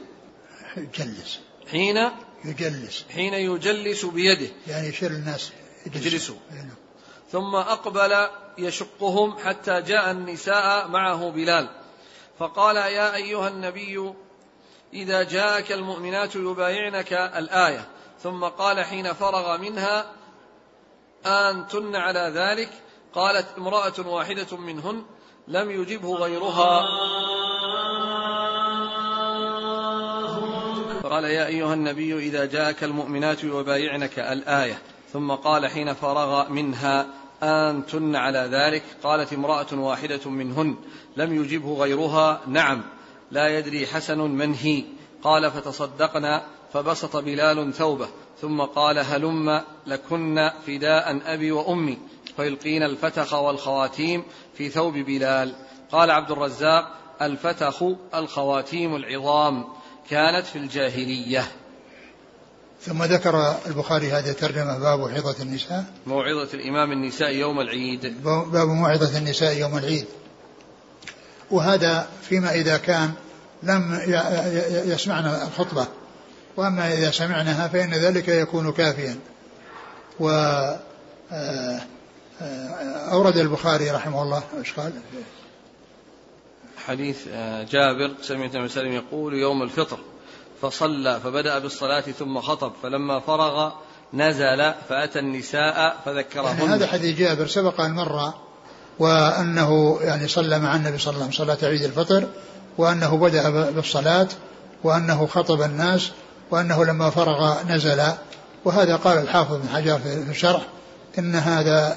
[0.76, 1.40] يجلس.
[1.70, 2.10] حين
[2.44, 3.04] يجلس.
[3.14, 4.48] حين يجلس بيده.
[4.66, 5.52] يعني يشير الناس
[5.86, 6.36] يجلسوا.
[7.30, 11.68] ثم أقبل يشقهم حتى جاء النساء معه بلال.
[12.38, 14.14] فقال يا أيها النبي
[14.92, 17.88] إذا جاءك المؤمنات يبايعنك الآية.
[18.22, 20.12] ثم قال حين فرغ منها
[21.26, 22.70] أنتن على ذلك؟
[23.14, 25.04] قالت امرأة واحدة منهن
[25.48, 26.84] لم يجبه غيرها.
[31.02, 34.82] قال يا أيها النبي إذا جاءك المؤمنات يبايعنك الآية.
[35.12, 37.06] ثم قال حين فرغ منها
[37.42, 40.76] أنتن على ذلك؟ قالت امرأة واحدة منهن
[41.16, 42.82] لم يجبه غيرها؟ نعم.
[43.30, 44.84] لا يدري حسن من هي؟
[45.22, 46.42] قال فتصدقنا.
[46.72, 48.08] فبسط بلال ثوبه
[48.40, 51.98] ثم قال هلم لكن فداء أبي وأمي.
[52.36, 55.54] فيلقين الفتخ والخواتيم في ثوب بلال.
[55.92, 57.82] قال عبد الرزاق الفتخ
[58.14, 59.64] الخواتيم العظام
[60.10, 61.44] كانت في الجاهلية.
[62.82, 65.84] ثم ذكر البخاري هذه الترجمة باب موعظة النساء.
[66.06, 68.22] موعظة الإمام النساء يوم العيد.
[68.24, 70.06] باب موعظة النساء يوم العيد.
[71.50, 73.12] وهذا فيما إذا كان
[73.62, 74.00] لم
[74.86, 75.86] يسمعنا الخطبة.
[76.56, 79.16] وأما إذا سمعناها فإن ذلك يكون كافيا.
[80.20, 80.28] و
[81.32, 81.80] آه،
[82.42, 84.42] آه، أورد البخاري رحمه الله.
[84.58, 84.92] إيش قال؟
[86.86, 89.98] حديث آه، جابر سمعت النبي يقول يوم الفطر.
[90.62, 93.72] فصلى فبدأ بالصلاة ثم خطب فلما فرغ
[94.14, 96.58] نزل فأتى النساء فذكرهن.
[96.58, 98.32] يعني هذا حديث جابر سبق أن مر
[98.98, 102.26] وأنه يعني صلى مع النبي صلى الله عليه وسلم صلاة عيد الفطر
[102.78, 104.28] وأنه بدأ بالصلاة
[104.84, 106.10] وأنه خطب الناس
[106.50, 108.02] وأنه لما فرغ نزل.
[108.64, 110.62] وهذا قال الحافظ بن حجر في الشرح
[111.18, 111.96] إن هذا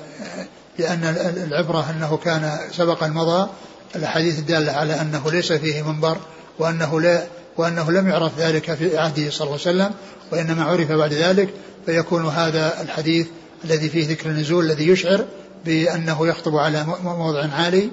[0.80, 1.04] لأن
[1.48, 3.50] العبرة أنه كان سبق المضى
[3.96, 6.18] الأحاديث الدالة على أنه ليس فيه منبر
[6.60, 7.24] وأنه لا
[7.58, 9.92] وأنه لم يعرف ذلك في عهده صلى الله عليه وسلم
[10.32, 11.50] وإنما عرف بعد ذلك
[11.86, 13.28] فيكون هذا الحديث
[13.66, 15.26] الذي فيه ذكر النزول الذي يشعر
[15.66, 17.90] بأنه يخطب على موضع عالي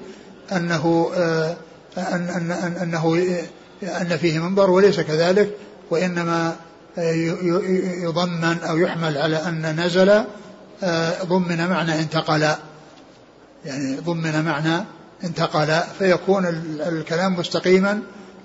[0.52, 1.56] أنه آه،
[1.98, 3.26] أن أن أن أنه
[3.82, 5.50] أن فيه منبر وليس كذلك
[5.90, 6.56] وإنما
[6.98, 7.12] آه،
[8.02, 10.24] يضمن أو يحمل على أن نزل
[10.82, 12.42] آه، ضمن معنى انتقل
[13.64, 14.84] يعني ضمن معنى
[15.24, 16.46] انتقل فيكون
[16.80, 18.00] الكلام مستقيما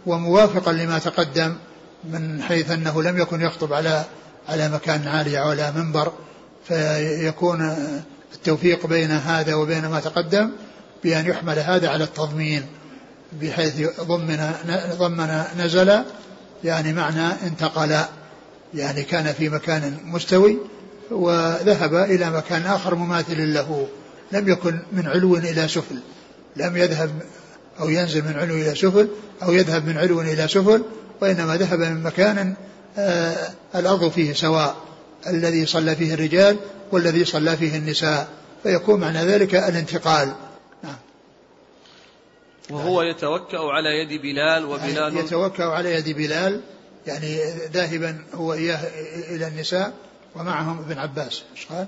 [0.05, 1.55] وموافقا لما تقدم
[2.03, 4.05] من حيث أنه لم يكن يخطب على
[4.49, 6.11] على مكان عالي أو على منبر
[6.67, 7.75] فيكون
[8.33, 10.51] التوفيق بين هذا وبين ما تقدم
[11.03, 12.65] بأن يحمل هذا على التضمين
[13.41, 14.51] بحيث ضمن
[14.97, 16.03] ضمن نزل
[16.63, 17.97] يعني معنى انتقل
[18.73, 20.57] يعني كان في مكان مستوي
[21.11, 23.87] وذهب إلى مكان آخر مماثل له
[24.31, 25.99] لم يكن من علو إلى سفل
[26.55, 27.11] لم يذهب
[27.79, 29.07] أو ينزل من علو إلى سفل
[29.43, 30.83] أو يذهب من علو إلى سفل
[31.21, 32.55] وإنما ذهب من مكان
[32.97, 34.75] آه الأرض فيه سواء
[35.27, 36.57] الذي صلى فيه الرجال
[36.91, 38.27] والذي صلى فيه النساء
[38.63, 40.33] فيكون معنى ذلك الانتقال.
[40.83, 40.95] نعم.
[42.69, 46.61] وهو يتوكأ على يد بلال وبلال يتوكأ على يد بلال
[47.07, 47.37] يعني
[47.73, 48.79] ذاهبا هو إياه
[49.35, 49.93] إلى النساء
[50.35, 51.43] ومعهم ابن عباس.
[51.55, 51.87] إيش قال؟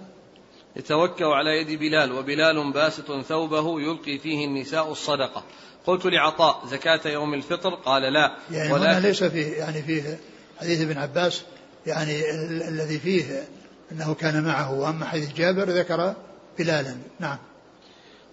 [0.75, 5.43] يتوكأ على يد بلال وبلال باسط ثوبه يلقي فيه النساء الصدقة.
[5.87, 8.35] قلت لعطاء زكاة يوم الفطر؟ قال لا.
[8.51, 10.19] يعني هنا ليس فيه يعني فيه
[10.59, 11.41] حديث ابن عباس
[11.85, 12.31] يعني
[12.67, 13.47] الذي فيه
[13.91, 14.73] أنه كان معه.
[14.73, 16.13] وأما حديث جابر ذكر
[16.59, 16.97] بلالا.
[17.19, 17.37] نعم.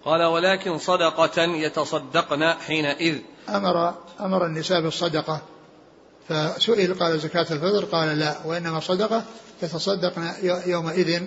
[0.05, 3.17] قال ولكن صدقة يتصدقن حينئذ.
[3.49, 5.41] أمر أمر النساء بالصدقة.
[6.29, 8.35] فسئل قال زكاة الفطر؟ قال لا.
[8.45, 9.23] وإنما صدقة
[9.63, 10.31] يتصدقن
[10.65, 11.23] يومئذ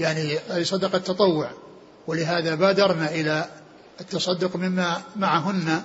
[0.00, 1.50] يعني صدقة تطوع.
[2.06, 3.46] ولهذا بادرنا إلى
[4.00, 5.82] التصدق مما معهن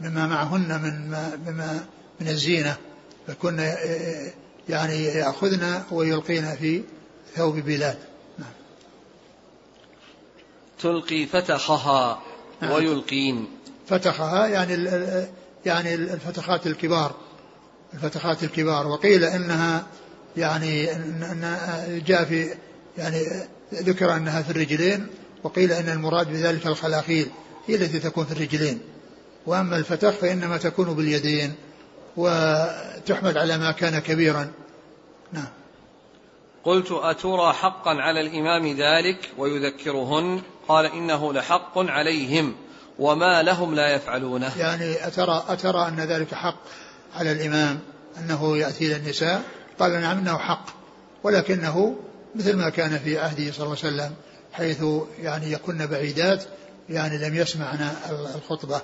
[0.00, 1.08] مما معهن من
[1.46, 1.86] مما
[2.20, 2.76] من الزينة
[3.26, 3.76] فكنا
[4.68, 6.82] يعني يأخذن ويلقين في
[7.36, 7.96] ثوب بلال
[8.38, 8.50] نعم.
[10.78, 12.22] تلقي فتخها
[12.62, 12.72] نعم.
[12.72, 13.48] ويلقين
[13.86, 14.74] فتخها يعني
[15.66, 17.14] يعني الفتخات الكبار
[17.94, 19.86] الفتخات الكبار وقيل إنها
[20.36, 22.54] يعني إن جاء في
[22.98, 23.26] يعني
[23.74, 25.06] ذكر أنها في الرجلين
[25.44, 27.28] وقيل إن المراد بذلك الخلاخيل
[27.66, 28.80] هي التي تكون في الرجلين.
[29.46, 31.54] وأما الفتخ فإنما تكون باليدين
[32.16, 34.50] وتحمل على ما كان كبيرا.
[35.32, 35.48] نعم.
[36.64, 42.54] قلت أترى حقا على الإمام ذلك ويذكرهن؟ قال إنه لحق عليهم
[42.98, 44.58] وما لهم لا يفعلونه.
[44.58, 46.56] يعني أترى, أترى أن ذلك حق
[47.14, 47.80] على الإمام
[48.18, 49.42] أنه يأتي إلى النساء
[49.78, 50.66] قال نعم إنه حق
[51.22, 51.96] ولكنه
[52.34, 54.14] مثل ما كان في عهده صلى الله عليه وسلم.
[54.54, 54.84] حيث
[55.18, 56.44] يعني يكن بعيدات
[56.88, 57.92] يعني لم يسمعنا
[58.34, 58.80] الخطبة.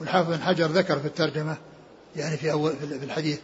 [0.00, 1.56] والحافظ بن حجر ذكر في الترجمة
[2.16, 3.40] يعني في أول في الحديث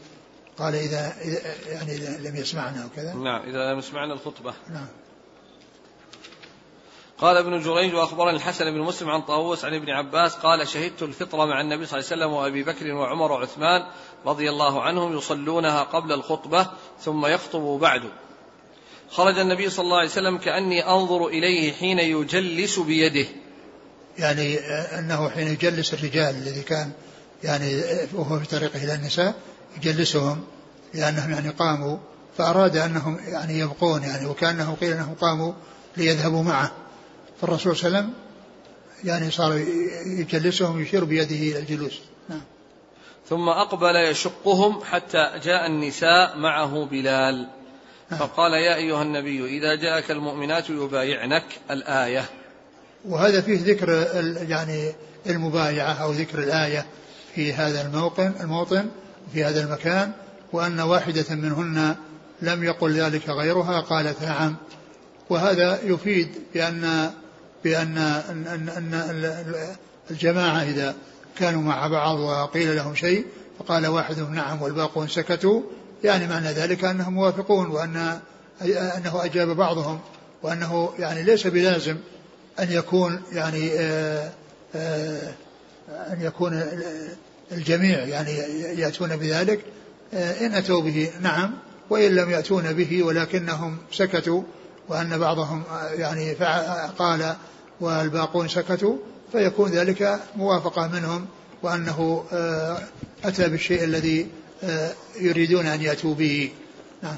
[0.59, 3.15] قال إذا, إذا يعني إذا لم يسمعنا وكذا.
[3.15, 4.55] نعم إذا لم يسمعنا الخطبة.
[4.71, 4.87] نعم.
[7.19, 11.45] قال ابن جريج وأخبرني الحسن بن مسلم عن طاووس عن ابن عباس قال شهدت الفطرة
[11.45, 13.87] مع النبي صلى الله عليه وسلم وأبي بكر وعمر وعثمان
[14.27, 16.67] رضي الله عنهم يصلونها قبل الخطبة
[17.01, 18.03] ثم يخطب بعد.
[19.11, 23.27] خرج النبي صلى الله عليه وسلم كأني أنظر إليه حين يجلس بيده
[24.19, 24.59] يعني
[24.99, 26.91] أنه حين يجلس الرجال الذي كان
[27.45, 27.83] يعني
[28.13, 29.35] وهو في طريقه إلى النساء
[29.77, 30.45] يجلسهم
[30.95, 31.99] لأنهم يعني قاموا
[32.39, 35.53] فأراد أنهم يعني يبقون يعني وكأنه قيل أنهم قاموا
[35.97, 36.73] ليذهبوا معه
[37.41, 38.29] فالرسول صلى الله عليه وسلم
[39.05, 39.59] يعني صار
[40.07, 42.43] يجلسهم ويشير بيده إلى الجلوس نعم.
[43.29, 47.49] ثم أقبل يشقهم حتى جاء النساء معه بلال.
[48.11, 52.25] فقال يا أيها النبي إذا جاءك المؤمنات يبايعنك الآية.
[53.05, 54.07] وهذا فيه ذكر
[54.49, 54.93] يعني
[55.27, 56.87] المبايعة أو ذكر الآية
[57.35, 58.89] في هذا الموطن الموطن
[59.33, 60.13] في هذا المكان
[60.53, 61.97] وأن واحدة منهن
[62.43, 64.57] لم يقل ذلك غيرها قالت نعم.
[65.31, 67.11] وهذا يفيد بأن
[67.65, 69.65] بأن أن, أن,
[70.11, 70.95] الجماعة إذا
[71.39, 73.27] كانوا مع بعض وقيل لهم شيء
[73.59, 75.63] فقال واحدهم نعم والباقون سكتوا
[76.05, 78.21] يعني معنى ذلك أنهم موافقون وأن
[78.63, 80.01] أنه أجاب بعضهم
[80.43, 81.97] وأنه يعني ليس بلازم
[82.61, 84.31] أن يكون يعني آآ
[84.75, 85.33] آآ
[85.89, 86.63] أن يكون
[87.53, 88.31] الجميع يعني
[88.81, 89.65] يأتون بذلك.
[90.13, 91.55] إن أتوا به نعم
[91.91, 94.43] وإن لم يأتون به ولكنهم سكتوا
[94.89, 95.63] وأن بعضهم
[95.95, 96.33] يعني
[96.99, 97.37] قال
[97.81, 98.97] والباقون سكتوا
[99.33, 101.27] فيكون ذلك موافقة منهم
[101.63, 102.79] وأنه آه،
[103.25, 104.27] أتى بالشيء الذي آه،
[105.17, 106.53] يريدون أن يأتوا به.
[107.03, 107.17] نعم.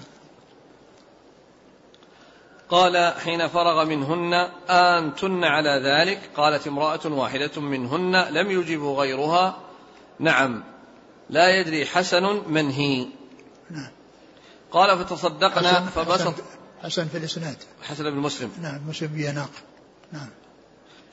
[2.68, 4.34] قال حين فرغ منهن
[4.70, 9.59] أنتن على ذلك؟ قالت امرأة واحدة منهن لم يجب غيرها؟
[10.18, 10.64] نعم.
[11.30, 13.07] لا يدري حسن من هي.
[13.70, 13.91] نعم.
[14.70, 16.34] قال فتصدقنا فبسط.
[16.82, 17.57] حسن في الإسناد.
[17.82, 18.51] حسن بن مسلم.
[18.62, 19.51] نعم مسلم بيناق.
[20.12, 20.28] نعم.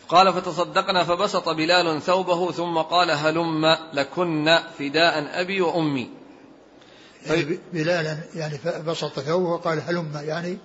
[0.09, 6.09] قال فتصدقنا فبسط بلال ثوبه ثم قال هلم لكن فداء أبي وأمي.
[7.25, 10.57] يعني بلالا يعني بسط ثوبه وقال هلم يعني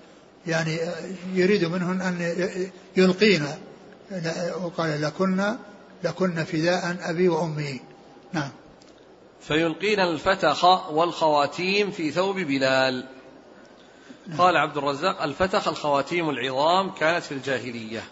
[0.47, 0.79] يعني
[1.35, 2.35] يريد منهن أن
[2.97, 3.47] يلقين.
[4.63, 5.57] وقال لكن
[6.05, 7.81] لكن فداء أبي وأمي.
[8.33, 8.51] نعم.
[9.41, 13.05] فيلقين الفتخ والخواتيم في ثوب بلال.
[14.39, 18.03] قال عبد الرزاق الفتخ الخواتيم العظام كانت في الجاهلية.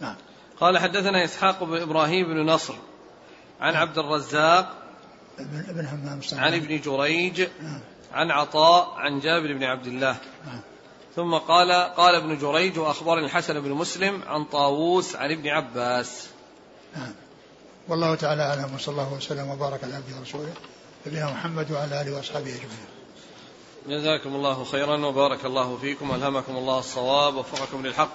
[0.00, 0.16] نعم
[0.60, 2.74] قال حدثنا إسحاق بن إبراهيم بن نصر
[3.60, 3.74] عن.
[3.74, 4.74] عبد الرزاق
[5.38, 7.80] ابن همام عن ابن جريج نعم.
[8.12, 10.16] عن عطاء عن جابر بن عبد الله
[10.46, 10.60] نعم.
[11.16, 16.26] ثم قال قال ابن جريج وأخبرني الحسن بن مسلم عن طاووس عن ابن عباس
[16.96, 17.12] نعم
[17.88, 20.52] والله تعالى أعلم وصلى الله وسلم وبارك على عبده ورسوله
[21.06, 22.94] نبينا محمد وعلى آله وأصحابه أجمعين
[23.88, 28.10] جزاكم الله خيرا وبارك الله فيكم ألهمكم الله الصواب ووفقكم للحق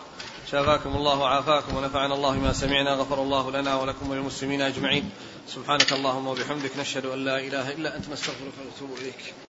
[0.51, 5.09] شافاكم الله وعافاكم ونفعنا الله ما سمعنا غفر الله لنا ولكم وللمسلمين أجمعين.
[5.47, 9.48] سبحانك اللهم وبحمدك نشهد أن لا إله إلا أنت نستغفرك ونتوب إليك.